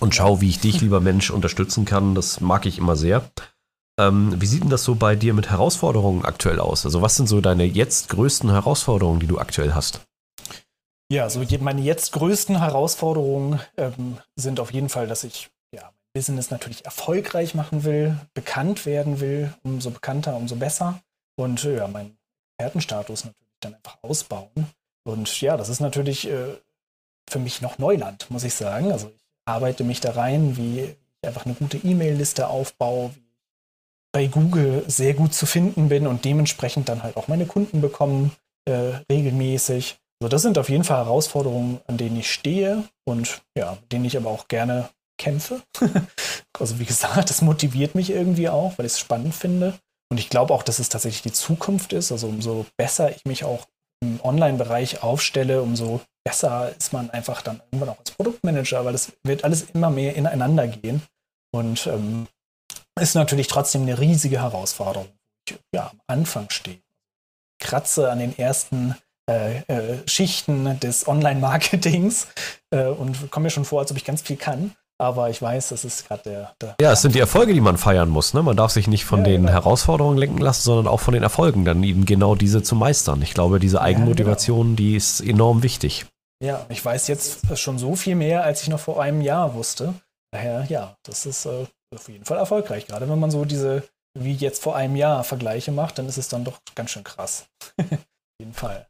und 0.00 0.14
schau, 0.14 0.40
wie 0.40 0.48
ich 0.48 0.60
dich, 0.60 0.80
lieber 0.80 1.00
Mensch, 1.00 1.30
unterstützen 1.30 1.84
kann. 1.84 2.14
Das 2.14 2.40
mag 2.40 2.66
ich 2.66 2.78
immer 2.78 2.96
sehr. 2.96 3.30
Ähm, 3.98 4.34
wie 4.40 4.46
sieht 4.46 4.64
denn 4.64 4.70
das 4.70 4.82
so 4.82 4.96
bei 4.96 5.14
dir 5.14 5.34
mit 5.34 5.50
Herausforderungen 5.50 6.24
aktuell 6.24 6.58
aus? 6.58 6.84
Also 6.84 7.00
was 7.00 7.14
sind 7.14 7.28
so 7.28 7.40
deine 7.40 7.64
jetzt 7.64 8.08
größten 8.08 8.50
Herausforderungen, 8.50 9.20
die 9.20 9.28
du 9.28 9.38
aktuell 9.38 9.74
hast? 9.74 10.00
Ja, 11.10 11.30
so 11.30 11.40
meine 11.60 11.80
jetzt 11.80 12.12
größten 12.12 12.58
Herausforderungen 12.58 13.60
ähm, 13.76 14.18
sind 14.34 14.58
auf 14.58 14.72
jeden 14.72 14.88
Fall, 14.88 15.06
dass 15.06 15.22
ich 15.22 15.48
ja, 15.72 15.82
mein 15.82 15.92
Business 16.12 16.50
natürlich 16.50 16.84
erfolgreich 16.84 17.54
machen 17.54 17.84
will, 17.84 18.18
bekannt 18.34 18.84
werden 18.84 19.20
will. 19.20 19.54
Umso 19.62 19.90
bekannter, 19.90 20.36
umso 20.36 20.56
besser 20.56 21.00
und 21.38 21.62
ja, 21.62 21.86
meinen 21.86 22.15
Expertenstatus 22.58 23.24
natürlich 23.24 23.46
dann 23.60 23.74
einfach 23.74 23.98
ausbauen. 24.02 24.66
Und 25.04 25.40
ja, 25.40 25.56
das 25.56 25.68
ist 25.68 25.80
natürlich 25.80 26.28
äh, 26.28 26.56
für 27.28 27.38
mich 27.38 27.60
noch 27.62 27.78
Neuland, 27.78 28.30
muss 28.30 28.44
ich 28.44 28.54
sagen. 28.54 28.92
Also 28.92 29.08
ich 29.08 29.22
arbeite 29.44 29.84
mich 29.84 30.00
da 30.00 30.12
rein, 30.12 30.56
wie 30.56 30.80
ich 30.80 30.96
einfach 31.26 31.44
eine 31.44 31.54
gute 31.54 31.78
E-Mail-Liste 31.78 32.48
aufbaue, 32.48 33.10
wie 33.14 33.20
ich 33.20 33.26
bei 34.12 34.26
Google 34.26 34.84
sehr 34.88 35.14
gut 35.14 35.34
zu 35.34 35.46
finden 35.46 35.88
bin 35.88 36.06
und 36.06 36.24
dementsprechend 36.24 36.88
dann 36.88 37.02
halt 37.02 37.16
auch 37.16 37.28
meine 37.28 37.46
Kunden 37.46 37.80
bekommen 37.80 38.32
äh, 38.64 39.00
regelmäßig. 39.10 39.98
Also 40.20 40.28
das 40.30 40.42
sind 40.42 40.58
auf 40.58 40.70
jeden 40.70 40.84
Fall 40.84 41.04
Herausforderungen, 41.04 41.80
an 41.86 41.98
denen 41.98 42.18
ich 42.18 42.32
stehe 42.32 42.84
und 43.04 43.42
ja, 43.56 43.76
denen 43.92 44.06
ich 44.06 44.16
aber 44.16 44.30
auch 44.30 44.48
gerne 44.48 44.88
kämpfe. 45.18 45.62
also 46.58 46.78
wie 46.78 46.84
gesagt, 46.84 47.30
das 47.30 47.42
motiviert 47.42 47.94
mich 47.94 48.10
irgendwie 48.10 48.48
auch, 48.48 48.78
weil 48.78 48.86
ich 48.86 48.92
es 48.92 48.98
spannend 48.98 49.34
finde. 49.34 49.78
Und 50.10 50.18
ich 50.18 50.28
glaube 50.28 50.54
auch, 50.54 50.62
dass 50.62 50.78
es 50.78 50.88
tatsächlich 50.88 51.22
die 51.22 51.32
Zukunft 51.32 51.92
ist. 51.92 52.12
Also 52.12 52.28
umso 52.28 52.66
besser 52.76 53.14
ich 53.14 53.24
mich 53.24 53.44
auch 53.44 53.66
im 54.00 54.20
Online-Bereich 54.22 55.02
aufstelle, 55.02 55.62
umso 55.62 56.00
besser 56.24 56.74
ist 56.76 56.92
man 56.92 57.10
einfach 57.10 57.42
dann 57.42 57.62
irgendwann 57.70 57.90
auch 57.90 57.98
als 57.98 58.10
Produktmanager, 58.10 58.84
weil 58.84 58.94
es 58.94 59.12
wird 59.24 59.44
alles 59.44 59.66
immer 59.72 59.90
mehr 59.90 60.14
ineinander 60.14 60.68
gehen. 60.68 61.02
Und 61.52 61.86
ähm, 61.86 62.28
ist 63.00 63.14
natürlich 63.14 63.46
trotzdem 63.46 63.82
eine 63.82 63.98
riesige 63.98 64.40
Herausforderung. 64.40 65.08
Ich, 65.48 65.58
ja, 65.74 65.90
am 65.90 66.00
Anfang 66.06 66.50
stehe. 66.50 66.80
Kratze 67.58 68.10
an 68.10 68.18
den 68.18 68.36
ersten 68.38 68.96
äh, 69.30 69.58
äh, 69.62 70.08
Schichten 70.08 70.78
des 70.80 71.08
Online-Marketings 71.08 72.28
äh, 72.70 72.84
und 72.84 73.30
komme 73.30 73.44
mir 73.44 73.50
schon 73.50 73.64
vor, 73.64 73.80
als 73.80 73.90
ob 73.90 73.96
ich 73.96 74.04
ganz 74.04 74.22
viel 74.22 74.36
kann. 74.36 74.74
Aber 74.98 75.28
ich 75.28 75.42
weiß, 75.42 75.68
das 75.68 75.84
ist 75.84 76.08
gerade 76.08 76.22
der, 76.24 76.54
der, 76.60 76.76
Ja, 76.80 76.92
es 76.92 77.02
sind 77.02 77.14
die 77.14 77.20
Erfolge, 77.20 77.52
die 77.52 77.60
man 77.60 77.76
feiern 77.76 78.08
muss. 78.08 78.32
Ne? 78.32 78.42
Man 78.42 78.56
darf 78.56 78.70
sich 78.70 78.88
nicht 78.88 79.04
von 79.04 79.20
ja, 79.20 79.24
den 79.26 79.42
genau. 79.42 79.52
Herausforderungen 79.52 80.16
lenken 80.16 80.38
lassen, 80.38 80.62
sondern 80.62 80.86
auch 80.86 81.00
von 81.00 81.12
den 81.12 81.22
Erfolgen, 81.22 81.64
dann 81.64 81.82
eben 81.82 82.06
genau 82.06 82.34
diese 82.34 82.62
zu 82.62 82.74
meistern. 82.74 83.20
Ich 83.20 83.34
glaube, 83.34 83.58
diese 83.60 83.82
Eigenmotivation, 83.82 84.58
ja, 84.58 84.64
genau. 84.64 84.76
die 84.76 84.96
ist 84.96 85.20
enorm 85.20 85.62
wichtig. 85.62 86.06
Ja, 86.42 86.64
ich 86.68 86.84
weiß 86.84 87.08
jetzt 87.08 87.58
schon 87.58 87.78
so 87.78 87.94
viel 87.94 88.14
mehr, 88.14 88.44
als 88.44 88.62
ich 88.62 88.68
noch 88.68 88.80
vor 88.80 89.02
einem 89.02 89.20
Jahr 89.20 89.54
wusste. 89.54 89.94
Daher, 90.32 90.66
ja, 90.68 90.96
das 91.02 91.26
ist 91.26 91.46
äh, 91.46 91.66
auf 91.94 92.08
jeden 92.08 92.24
Fall 92.24 92.38
erfolgreich. 92.38 92.86
Gerade 92.86 93.08
wenn 93.08 93.18
man 93.18 93.30
so 93.30 93.44
diese, 93.44 93.82
wie 94.18 94.34
jetzt 94.34 94.62
vor 94.62 94.76
einem 94.76 94.96
Jahr, 94.96 95.24
Vergleiche 95.24 95.72
macht, 95.72 95.98
dann 95.98 96.08
ist 96.08 96.18
es 96.18 96.28
dann 96.28 96.44
doch 96.44 96.58
ganz 96.74 96.90
schön 96.90 97.04
krass. 97.04 97.46
auf 97.80 97.88
jeden 98.38 98.54
Fall. 98.54 98.86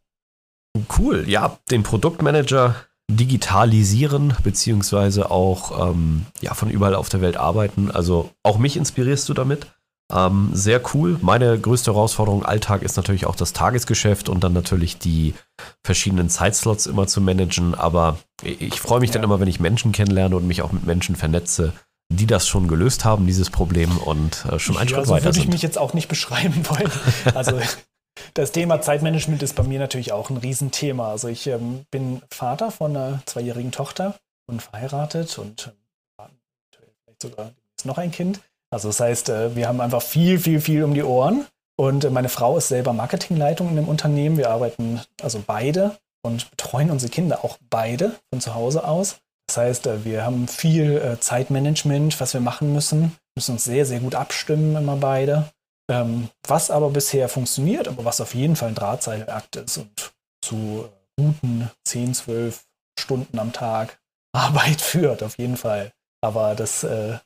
Cool, 0.98 1.28
ja, 1.28 1.58
den 1.70 1.82
Produktmanager 1.82 2.76
digitalisieren, 3.10 4.34
beziehungsweise 4.42 5.30
auch 5.30 5.90
ähm, 5.90 6.26
ja, 6.40 6.54
von 6.54 6.70
überall 6.70 6.94
auf 6.94 7.08
der 7.08 7.20
Welt 7.20 7.36
arbeiten. 7.36 7.90
Also 7.90 8.30
auch 8.42 8.58
mich 8.58 8.76
inspirierst 8.76 9.28
du 9.28 9.34
damit. 9.34 9.66
Ähm, 10.12 10.50
sehr 10.52 10.80
cool. 10.94 11.18
Meine 11.20 11.58
größte 11.58 11.92
Herausforderung 11.92 12.40
im 12.40 12.46
Alltag 12.46 12.82
ist 12.82 12.96
natürlich 12.96 13.26
auch 13.26 13.34
das 13.34 13.52
Tagesgeschäft 13.52 14.28
und 14.28 14.44
dann 14.44 14.52
natürlich 14.52 14.98
die 14.98 15.34
verschiedenen 15.82 16.28
Zeitslots 16.28 16.86
immer 16.86 17.06
zu 17.06 17.20
managen. 17.20 17.74
Aber 17.74 18.18
ich 18.42 18.80
freue 18.80 19.00
mich 19.00 19.10
ja. 19.10 19.14
dann 19.14 19.24
immer, 19.24 19.40
wenn 19.40 19.48
ich 19.48 19.58
Menschen 19.58 19.92
kennenlerne 19.92 20.36
und 20.36 20.46
mich 20.46 20.62
auch 20.62 20.72
mit 20.72 20.86
Menschen 20.86 21.16
vernetze, 21.16 21.72
die 22.08 22.26
das 22.26 22.46
schon 22.46 22.68
gelöst 22.68 23.04
haben, 23.04 23.26
dieses 23.26 23.50
Problem 23.50 23.98
und 23.98 24.46
äh, 24.46 24.60
schon 24.60 24.76
einen 24.76 24.88
ja, 24.88 24.96
Schritt 24.96 25.06
so 25.06 25.12
weiter 25.12 25.24
würde 25.24 25.40
ich 25.40 25.48
mich 25.48 25.62
jetzt 25.62 25.78
auch 25.78 25.92
nicht 25.92 26.08
beschreiben 26.08 26.64
wollen. 26.68 26.90
Also 27.34 27.58
das 28.34 28.52
Thema 28.52 28.80
Zeitmanagement 28.80 29.42
ist 29.42 29.54
bei 29.54 29.62
mir 29.62 29.78
natürlich 29.78 30.12
auch 30.12 30.30
ein 30.30 30.36
Riesenthema. 30.36 31.10
Also 31.10 31.28
ich 31.28 31.46
ähm, 31.46 31.84
bin 31.90 32.22
Vater 32.30 32.70
von 32.70 32.96
einer 32.96 33.22
zweijährigen 33.26 33.72
Tochter 33.72 34.14
und 34.46 34.62
verheiratet 34.62 35.38
und 35.38 35.72
ähm, 36.18 36.28
vielleicht 36.70 37.22
sogar 37.22 37.52
noch 37.84 37.98
ein 37.98 38.10
Kind. 38.10 38.40
Also 38.70 38.88
das 38.88 39.00
heißt, 39.00 39.28
äh, 39.28 39.56
wir 39.56 39.68
haben 39.68 39.80
einfach 39.80 40.02
viel, 40.02 40.38
viel, 40.38 40.60
viel 40.60 40.84
um 40.84 40.94
die 40.94 41.04
Ohren. 41.04 41.46
Und 41.78 42.04
äh, 42.04 42.10
meine 42.10 42.28
Frau 42.28 42.56
ist 42.56 42.68
selber 42.68 42.92
Marketingleitung 42.92 43.68
in 43.68 43.76
dem 43.76 43.88
Unternehmen. 43.88 44.38
Wir 44.38 44.50
arbeiten 44.50 45.00
also 45.22 45.42
beide 45.46 45.96
und 46.22 46.50
betreuen 46.50 46.90
unsere 46.90 47.10
Kinder 47.10 47.44
auch 47.44 47.58
beide 47.70 48.16
von 48.30 48.40
zu 48.40 48.54
Hause 48.54 48.84
aus. 48.84 49.18
Das 49.46 49.58
heißt, 49.58 49.86
äh, 49.86 50.04
wir 50.04 50.24
haben 50.24 50.48
viel 50.48 50.96
äh, 50.96 51.20
Zeitmanagement, 51.20 52.18
was 52.20 52.34
wir 52.34 52.40
machen 52.40 52.72
müssen, 52.72 53.16
müssen 53.36 53.52
uns 53.52 53.64
sehr, 53.64 53.86
sehr 53.86 54.00
gut 54.00 54.14
abstimmen, 54.14 54.76
immer 54.76 54.96
beide. 54.96 55.50
Ähm, 55.88 56.28
was 56.46 56.70
aber 56.70 56.90
bisher 56.90 57.28
funktioniert, 57.28 57.86
aber 57.86 58.04
was 58.04 58.20
auf 58.20 58.34
jeden 58.34 58.56
Fall 58.56 58.70
ein 58.70 58.74
Drahtseilakt 58.74 59.56
ist 59.56 59.78
und 59.78 60.12
zu 60.42 60.88
guten 61.16 61.70
10, 61.84 62.14
12 62.14 62.64
Stunden 62.98 63.38
am 63.38 63.52
Tag 63.52 63.98
Arbeit 64.32 64.80
führt, 64.80 65.22
auf 65.22 65.38
jeden 65.38 65.56
Fall. 65.56 65.92
Aber 66.20 66.54
das 66.54 66.82
äh, 66.82 67.18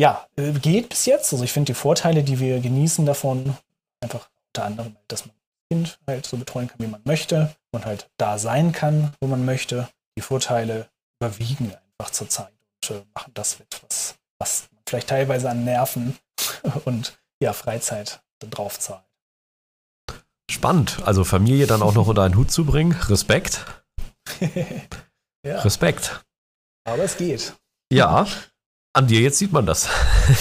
ja, 0.00 0.26
äh, 0.36 0.52
geht 0.52 0.88
bis 0.88 1.06
jetzt. 1.06 1.32
Also 1.32 1.44
ich 1.44 1.52
finde 1.52 1.72
die 1.72 1.78
Vorteile, 1.78 2.22
die 2.22 2.38
wir 2.38 2.60
genießen 2.60 3.06
davon, 3.06 3.56
einfach 4.00 4.28
unter 4.48 4.66
anderem, 4.66 4.96
dass 5.08 5.26
man 5.26 5.34
das 5.34 5.68
Kind 5.68 5.98
halt 6.06 6.26
so 6.26 6.36
betreuen 6.36 6.68
kann, 6.68 6.78
wie 6.80 6.86
man 6.86 7.00
möchte 7.04 7.54
und 7.72 7.84
halt 7.86 8.08
da 8.16 8.38
sein 8.38 8.72
kann, 8.72 9.12
wo 9.20 9.26
man 9.26 9.44
möchte. 9.44 9.88
Die 10.16 10.22
Vorteile 10.22 10.88
überwiegen 11.20 11.72
einfach 11.98 12.12
zur 12.12 12.28
Zeit 12.28 12.52
und 12.88 12.96
äh, 12.96 13.02
machen 13.14 13.32
das 13.34 13.58
mit, 13.58 13.82
was, 13.82 14.14
was 14.38 14.68
vielleicht 14.86 15.08
teilweise 15.08 15.50
an 15.50 15.64
Nerven 15.64 16.16
und 16.84 17.18
ja, 17.42 17.52
Freizeit 17.52 18.22
drauf 18.40 18.78
zahlt. 18.78 19.04
Spannend. 20.50 20.98
Also 21.04 21.24
Familie 21.24 21.66
dann 21.66 21.82
auch 21.82 21.94
noch 21.94 22.06
unter 22.06 22.22
einen 22.22 22.36
Hut 22.36 22.50
zu 22.50 22.64
bringen. 22.64 22.92
Respekt. 23.08 23.64
ja. 25.46 25.60
Respekt. 25.60 26.24
Aber 26.86 27.02
es 27.02 27.16
geht. 27.16 27.54
Ja, 27.90 28.26
an 28.96 29.08
dir 29.08 29.20
jetzt 29.20 29.38
sieht 29.38 29.52
man 29.52 29.66
das. 29.66 29.88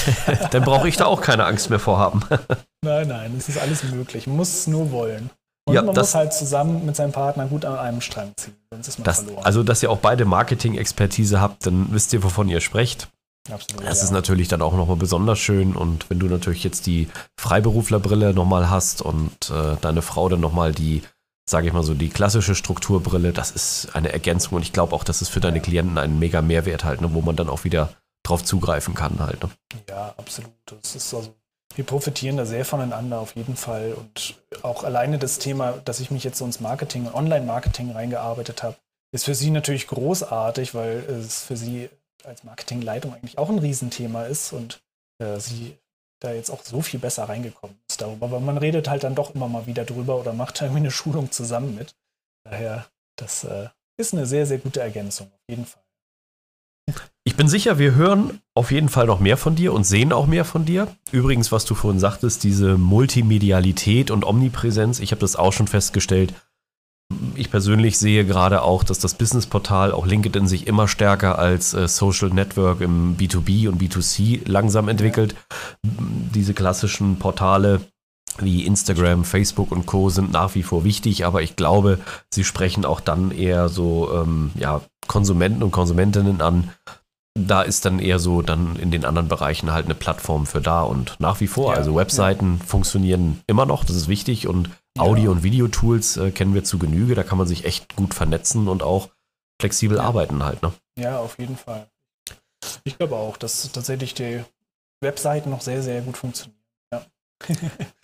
dann 0.52 0.64
brauche 0.64 0.88
ich 0.88 0.98
da 0.98 1.06
auch 1.06 1.22
keine 1.22 1.46
Angst 1.46 1.70
mehr 1.70 1.80
vorhaben. 1.80 2.22
nein, 2.86 3.08
nein, 3.08 3.36
es 3.38 3.50
ist 3.50 3.58
alles 3.58 3.84
möglich. 3.84 4.28
Man 4.28 4.38
muss 4.38 4.54
es 4.54 4.68
nur 4.68 4.92
wollen. 4.92 5.30
Und 5.66 5.76
ja, 5.76 5.82
man 5.82 5.96
das, 5.96 6.10
muss 6.10 6.16
halt 6.16 6.34
zusammen 6.34 6.86
mit 6.86 6.96
seinem 6.96 7.14
Partner 7.14 7.48
gut 7.48 7.64
an 7.64 7.78
einem 7.78 8.02
Strang 8.02 8.34
ziehen, 8.36 8.56
sonst 8.72 8.90
ist 8.90 9.00
man 9.00 9.06
das, 9.06 9.22
verloren. 9.22 9.46
Also, 9.46 9.64
dass 9.64 9.82
ihr 9.82 9.90
auch 9.90 10.00
beide 10.00 10.26
Marketing-Expertise 10.26 11.40
habt, 11.40 11.66
dann 11.66 11.88
wisst 11.92 12.12
ihr, 12.12 12.22
wovon 12.22 12.50
ihr 12.50 12.60
sprecht. 12.60 13.08
Absolut, 13.52 13.86
das 13.86 14.00
ja. 14.00 14.06
ist 14.06 14.12
natürlich 14.12 14.48
dann 14.48 14.62
auch 14.62 14.74
nochmal 14.74 14.96
besonders 14.96 15.38
schön 15.38 15.76
und 15.76 16.10
wenn 16.10 16.20
du 16.20 16.28
natürlich 16.28 16.64
jetzt 16.64 16.86
die 16.86 17.10
Freiberuflerbrille 17.38 18.34
nochmal 18.34 18.70
hast 18.70 19.02
und 19.02 19.50
äh, 19.50 19.76
deine 19.82 20.02
Frau 20.02 20.30
dann 20.30 20.40
nochmal 20.40 20.72
die, 20.72 21.04
sage 21.50 21.68
ich 21.68 21.74
mal 21.74 21.84
so, 21.84 21.94
die 21.94 22.10
klassische 22.10 22.56
Strukturbrille, 22.56 23.34
das 23.34 23.52
ist 23.52 23.90
eine 23.96 24.14
Ergänzung 24.14 24.56
und 24.56 24.62
ich 24.62 24.72
glaube 24.72 24.96
auch, 24.96 25.04
das 25.04 25.22
ist 25.22 25.28
für 25.28 25.42
deine 25.42 25.60
Klienten 25.60 25.98
ein 25.98 26.20
mega 26.20 26.42
Mehrwert 26.42 26.86
halt, 26.86 27.02
ne, 27.02 27.14
wo 27.14 27.22
man 27.22 27.36
dann 27.36 27.50
auch 27.50 27.66
wieder 27.66 27.90
drauf 28.26 28.46
zugreifen 28.46 28.94
kann 28.94 29.20
halt. 29.20 29.44
Ne? 29.44 29.50
Ja, 29.90 30.14
absolut. 30.16 30.54
Das 30.66 30.96
ist 30.96 31.14
also, 31.14 31.36
wir 31.76 31.84
profitieren 31.84 32.38
da 32.38 32.46
sehr 32.46 32.64
voneinander 32.64 33.20
auf 33.20 33.36
jeden 33.36 33.58
Fall 33.58 33.94
und 33.94 34.36
auch 34.62 34.86
alleine 34.86 35.20
das 35.20 35.40
Thema, 35.40 35.74
dass 35.84 36.00
ich 36.00 36.12
mich 36.12 36.24
jetzt 36.24 36.38
so 36.38 36.46
ins 36.46 36.62
Marketing, 36.62 37.10
Online-Marketing 37.14 37.92
reingearbeitet 37.92 38.64
habe, 38.64 38.78
ist 39.12 39.26
für 39.26 39.36
sie 39.36 39.52
natürlich 39.52 39.88
großartig, 39.88 40.74
weil 40.76 41.00
es 41.00 41.44
für 41.44 41.58
sie 41.58 41.90
als 42.26 42.44
Marketingleitung 42.44 43.14
eigentlich 43.14 43.38
auch 43.38 43.50
ein 43.50 43.60
Riesenthema 43.60 44.24
ist 44.24 44.54
und 44.54 44.82
äh, 45.20 45.40
sie 45.40 45.78
da 46.20 46.34
jetzt 46.34 46.50
auch 46.50 46.64
so 46.64 46.82
viel 46.82 47.00
besser 47.00 47.26
reingekommen 47.26 47.78
ist 47.90 48.02
darüber. 48.02 48.28
Aber 48.28 48.40
man 48.40 48.58
redet 48.58 48.88
halt 48.88 49.04
dann 49.04 49.16
doch 49.16 49.36
immer 49.36 49.50
mal 49.50 49.68
wieder 49.68 49.86
drüber 49.86 50.20
oder 50.20 50.34
macht 50.34 50.62
irgendwie 50.62 50.80
eine 50.80 50.92
Schulung 51.00 51.32
zusammen 51.32 51.76
mit. 51.76 51.96
Daher, 52.46 52.86
das 53.18 53.44
äh, 53.44 53.70
ist 53.98 54.14
eine 54.14 54.26
sehr, 54.26 54.46
sehr 54.46 54.58
gute 54.58 54.82
Ergänzung, 54.82 55.28
auf 55.28 55.50
jeden 55.50 55.66
Fall. 55.66 55.84
Ich 57.24 57.38
bin 57.38 57.48
sicher, 57.48 57.80
wir 57.80 57.96
hören 57.96 58.42
auf 58.54 58.72
jeden 58.72 58.90
Fall 58.90 59.06
noch 59.06 59.22
mehr 59.22 59.38
von 59.38 59.56
dir 59.56 59.72
und 59.72 59.86
sehen 59.86 60.12
auch 60.12 60.28
mehr 60.28 60.44
von 60.44 60.66
dir. 60.66 60.94
Übrigens, 61.12 61.54
was 61.54 61.64
du 61.64 61.74
vorhin 61.76 62.00
sagtest, 62.00 62.44
diese 62.44 62.78
Multimedialität 62.78 64.12
und 64.12 64.26
Omnipräsenz, 64.26 65.00
ich 65.00 65.12
habe 65.12 65.22
das 65.22 65.38
auch 65.38 65.54
schon 65.54 65.68
festgestellt, 65.68 66.34
ich 67.36 67.52
persönlich 67.52 67.98
sehe 67.98 68.26
gerade 68.26 68.62
auch, 68.62 68.84
dass 68.84 69.00
das 69.00 69.16
Businessportal, 69.16 69.92
auch 69.92 70.06
LinkedIn, 70.06 70.48
sich 70.48 70.68
immer 70.68 70.88
stärker 70.88 71.40
als 71.40 71.74
äh, 71.74 71.88
Social 71.88 72.30
Network 72.30 72.82
im 72.82 73.18
B2B 73.18 73.68
und 73.68 73.82
B2C 73.82 74.48
langsam 74.48 74.88
entwickelt. 74.88 75.36
Diese 75.84 76.54
klassischen 76.54 77.18
Portale 77.20 77.82
wie 78.40 78.66
Instagram, 78.66 79.24
Facebook 79.24 79.72
und 79.72 79.86
Co. 79.86 80.10
sind 80.10 80.32
nach 80.32 80.56
wie 80.56 80.64
vor 80.64 80.84
wichtig, 80.84 81.26
aber 81.26 81.42
ich 81.42 81.56
glaube, 81.56 82.00
sie 82.34 82.44
sprechen 82.44 82.86
auch 82.86 83.00
dann 83.00 83.32
eher 83.32 83.70
so 83.70 84.12
ähm, 84.14 84.52
ja, 84.56 84.82
Konsumenten 85.08 85.62
und 85.64 85.72
Konsumentinnen 85.72 86.42
an. 86.42 86.72
Da 87.40 87.64
ist 87.64 87.86
dann 87.86 88.00
eher 88.00 88.20
so 88.20 88.42
dann 88.42 88.76
in 88.76 88.92
den 88.92 89.06
anderen 89.06 89.28
Bereichen 89.28 89.72
halt 89.72 89.86
eine 89.86 89.96
Plattform 89.96 90.46
für 90.46 90.62
da 90.62 90.82
und 90.84 91.16
nach 91.20 91.40
wie 91.42 91.48
vor. 91.48 91.72
Ja, 91.72 91.78
also 91.78 91.96
Webseiten 91.96 92.58
ja. 92.60 92.66
funktionieren 92.66 93.42
immer 93.48 93.66
noch, 93.66 93.84
das 93.84 93.96
ist 93.96 94.08
wichtig 94.08 94.48
und 94.48 94.70
Audio- 94.98 95.32
und 95.32 95.44
Videotools 95.44 96.18
äh, 96.18 96.32
kennen 96.32 96.54
wir 96.54 96.64
zu 96.64 96.78
Genüge. 96.78 97.16
Da 97.16 97.24
kann 97.24 97.38
man 97.38 97.48
sich 97.48 97.66
echt 97.66 97.96
gut 97.96 98.14
vernetzen 98.14 98.68
und 98.68 98.84
auch 98.84 99.10
flexibel 99.60 99.98
ja. 99.98 100.04
arbeiten 100.04 100.44
halt. 100.44 100.62
Ne? 100.62 100.72
Ja, 100.98 101.20
auf 101.20 101.40
jeden 101.40 101.58
Fall. 101.58 101.88
Ich 102.84 102.98
glaube 102.98 103.16
auch, 103.16 103.38
dass 103.38 103.72
tatsächlich 103.72 104.14
die 104.14 104.44
Webseiten 105.02 105.50
noch 105.50 105.62
sehr, 105.62 105.82
sehr 105.82 106.02
gut 106.02 106.18
funktionieren. 106.18 106.58
Ja. 106.92 107.06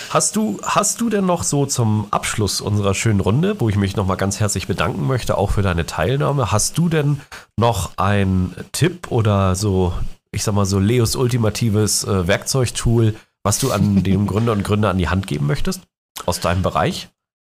hast, 0.10 0.36
du, 0.36 0.60
hast 0.64 1.00
du 1.02 1.10
denn 1.10 1.26
noch 1.26 1.44
so 1.44 1.66
zum 1.66 2.08
Abschluss 2.12 2.62
unserer 2.62 2.94
schönen 2.94 3.20
Runde, 3.20 3.60
wo 3.60 3.70
ich 3.70 3.76
mich 3.76 3.96
nochmal 3.96 4.18
ganz 4.18 4.40
herzlich 4.40 4.68
bedanken 4.68 5.06
möchte, 5.06 5.38
auch 5.38 5.52
für 5.52 5.62
deine 5.62 5.86
Teilnahme, 5.86 6.52
hast 6.52 6.78
du 6.78 6.90
denn 6.90 7.22
noch 7.58 7.98
einen 7.98 8.56
Tipp 8.72 9.12
oder 9.12 9.56
so, 9.56 9.94
ich 10.32 10.44
sag 10.44 10.56
mal 10.56 10.66
so 10.66 10.80
Leos 10.80 11.16
ultimatives 11.16 12.04
äh, 12.04 12.28
Werkzeugtool, 12.28 13.16
was 13.44 13.60
du 13.60 13.72
an 13.72 14.04
dem 14.04 14.28
Gründer 14.28 14.52
und 14.52 14.64
Gründer 14.64 14.90
an 14.90 14.98
die 14.98 15.10
Hand 15.10 15.28
geben 15.28 15.48
möchtest? 15.48 15.82
Aus 16.28 16.40
deinem 16.40 16.62
Bereich? 16.62 17.10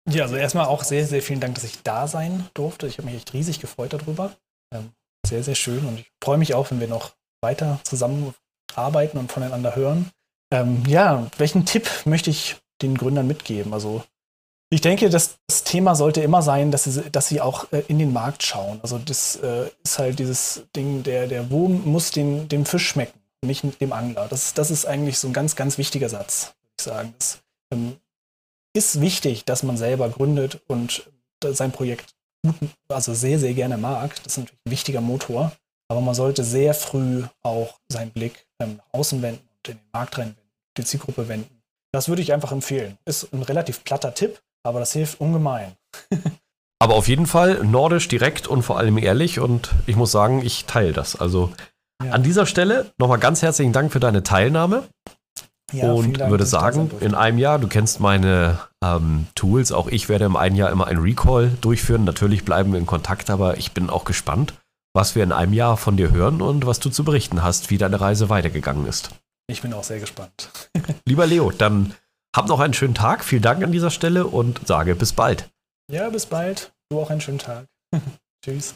Ja, 0.09 0.23
also 0.23 0.35
erstmal 0.35 0.67
auch 0.67 0.83
sehr, 0.83 1.05
sehr 1.05 1.21
vielen 1.21 1.39
Dank, 1.39 1.55
dass 1.55 1.63
ich 1.63 1.81
da 1.81 2.07
sein 2.07 2.47
durfte. 2.53 2.87
Ich 2.87 2.97
habe 2.97 3.07
mich 3.07 3.15
echt 3.15 3.33
riesig 3.33 3.59
gefreut 3.59 3.93
darüber. 3.93 4.31
Ähm, 4.73 4.91
sehr, 5.25 5.43
sehr 5.43 5.55
schön 5.55 5.85
und 5.85 5.99
ich 5.99 6.11
freue 6.23 6.37
mich 6.37 6.53
auch, 6.53 6.69
wenn 6.69 6.79
wir 6.79 6.87
noch 6.87 7.13
weiter 7.41 7.79
zusammenarbeiten 7.83 9.17
und 9.17 9.31
voneinander 9.31 9.75
hören. 9.75 10.11
Ähm, 10.51 10.83
ja, 10.87 11.27
welchen 11.37 11.65
Tipp 11.65 11.89
möchte 12.05 12.29
ich 12.29 12.57
den 12.81 12.97
Gründern 12.97 13.25
mitgeben? 13.25 13.73
Also 13.73 14.03
ich 14.69 14.81
denke, 14.81 15.09
das, 15.09 15.37
das 15.47 15.63
Thema 15.63 15.95
sollte 15.95 16.21
immer 16.21 16.41
sein, 16.41 16.69
dass 16.69 16.83
sie, 16.83 17.09
dass 17.09 17.27
sie 17.27 17.41
auch 17.41 17.71
äh, 17.71 17.83
in 17.87 17.97
den 17.97 18.13
Markt 18.13 18.43
schauen. 18.43 18.79
Also 18.83 18.99
das 18.99 19.37
äh, 19.37 19.69
ist 19.83 19.97
halt 19.97 20.19
dieses 20.19 20.63
Ding, 20.75 21.01
der, 21.01 21.27
der 21.27 21.49
Wurm 21.49 21.83
muss 21.85 22.11
den, 22.11 22.47
dem 22.47 22.65
Fisch 22.65 22.87
schmecken, 22.87 23.19
nicht 23.43 23.63
dem 23.81 23.93
Angler. 23.93 24.27
Das, 24.29 24.53
das 24.53 24.69
ist 24.69 24.85
eigentlich 24.85 25.17
so 25.17 25.27
ein 25.27 25.33
ganz, 25.33 25.55
ganz 25.55 25.77
wichtiger 25.77 26.09
Satz 26.09 26.55
ich 26.77 26.83
sagen. 26.83 27.13
Es 27.19 27.39
ähm, 27.71 27.97
ist 28.75 29.01
wichtig, 29.01 29.45
dass 29.45 29.63
man 29.63 29.77
selber 29.77 30.09
gründet 30.09 30.61
und 30.67 31.09
sein 31.43 31.71
Projekt 31.71 32.13
gut, 32.43 32.69
also 32.89 33.13
sehr, 33.13 33.39
sehr 33.39 33.53
gerne 33.53 33.77
mag. 33.77 34.15
Das 34.23 34.33
ist 34.33 34.37
natürlich 34.37 34.59
ein 34.65 34.71
wichtiger 34.71 35.01
Motor. 35.01 35.51
Aber 35.87 36.01
man 36.01 36.15
sollte 36.15 36.43
sehr 36.43 36.73
früh 36.73 37.23
auch 37.43 37.79
seinen 37.89 38.11
Blick 38.11 38.47
ähm, 38.59 38.77
nach 38.77 38.99
außen 38.99 39.21
wenden 39.21 39.47
und 39.57 39.69
in 39.69 39.75
den 39.75 39.89
Markt 39.93 40.17
reinwenden, 40.17 40.41
die 40.77 40.83
Zielgruppe 40.83 41.27
wenden. 41.27 41.61
Das 41.91 42.09
würde 42.09 42.21
ich 42.21 42.33
einfach 42.33 42.51
empfehlen. 42.51 42.97
Ist 43.05 43.31
ein 43.33 43.43
relativ 43.43 43.83
platter 43.83 44.13
Tipp, 44.13 44.41
aber 44.63 44.79
das 44.79 44.93
hilft 44.93 45.21
ungemein. 45.21 45.73
aber 46.79 46.95
auf 46.95 47.07
jeden 47.07 47.27
Fall 47.27 47.63
nordisch, 47.63 48.07
direkt 48.07 48.47
und 48.47 48.63
vor 48.63 48.79
allem 48.79 48.97
ehrlich. 48.97 49.39
Und 49.39 49.71
ich 49.85 49.95
muss 49.95 50.11
sagen, 50.11 50.43
ich 50.43 50.65
teile 50.65 50.91
das. 50.91 51.15
Also 51.15 51.53
ja. 52.03 52.11
an 52.11 52.23
dieser 52.23 52.47
Stelle 52.47 52.91
nochmal 52.97 53.19
ganz 53.19 53.43
herzlichen 53.43 53.71
Dank 53.71 53.91
für 53.91 53.99
deine 53.99 54.23
Teilnahme. 54.23 54.87
Ja, 55.71 55.91
und 55.91 56.19
Dank, 56.19 56.29
würde 56.29 56.45
sagen, 56.45 56.91
in 56.99 57.15
einem 57.15 57.37
Jahr, 57.37 57.57
du 57.57 57.67
kennst 57.67 57.99
meine 57.99 58.59
ähm, 58.83 59.27
Tools, 59.35 59.71
auch 59.71 59.87
ich 59.87 60.09
werde 60.09 60.25
im 60.25 60.35
einen 60.35 60.55
Jahr 60.55 60.71
immer 60.71 60.87
einen 60.87 61.01
Recall 61.01 61.51
durchführen. 61.61 62.03
Natürlich 62.03 62.45
bleiben 62.45 62.71
wir 62.71 62.79
in 62.79 62.85
Kontakt, 62.85 63.29
aber 63.29 63.57
ich 63.57 63.71
bin 63.71 63.89
auch 63.89 64.05
gespannt, 64.05 64.53
was 64.93 65.15
wir 65.15 65.23
in 65.23 65.31
einem 65.31 65.53
Jahr 65.53 65.77
von 65.77 65.97
dir 65.97 66.11
hören 66.11 66.41
und 66.41 66.65
was 66.65 66.79
du 66.79 66.89
zu 66.89 67.03
berichten 67.03 67.43
hast, 67.43 67.71
wie 67.71 67.77
deine 67.77 67.99
Reise 67.99 68.29
weitergegangen 68.29 68.85
ist. 68.85 69.09
Ich 69.47 69.61
bin 69.61 69.73
auch 69.73 69.83
sehr 69.83 69.99
gespannt. 69.99 70.49
Lieber 71.05 71.25
Leo, 71.25 71.51
dann 71.51 71.93
hab 72.35 72.47
noch 72.47 72.59
einen 72.59 72.73
schönen 72.73 72.95
Tag. 72.95 73.23
Vielen 73.23 73.41
Dank 73.41 73.63
an 73.63 73.71
dieser 73.71 73.91
Stelle 73.91 74.27
und 74.27 74.67
sage 74.67 74.95
bis 74.95 75.13
bald. 75.13 75.49
Ja, 75.91 76.09
bis 76.09 76.25
bald. 76.25 76.73
Du 76.89 76.99
auch 76.99 77.09
einen 77.09 77.21
schönen 77.21 77.39
Tag. 77.39 77.67
Tschüss. 78.43 78.75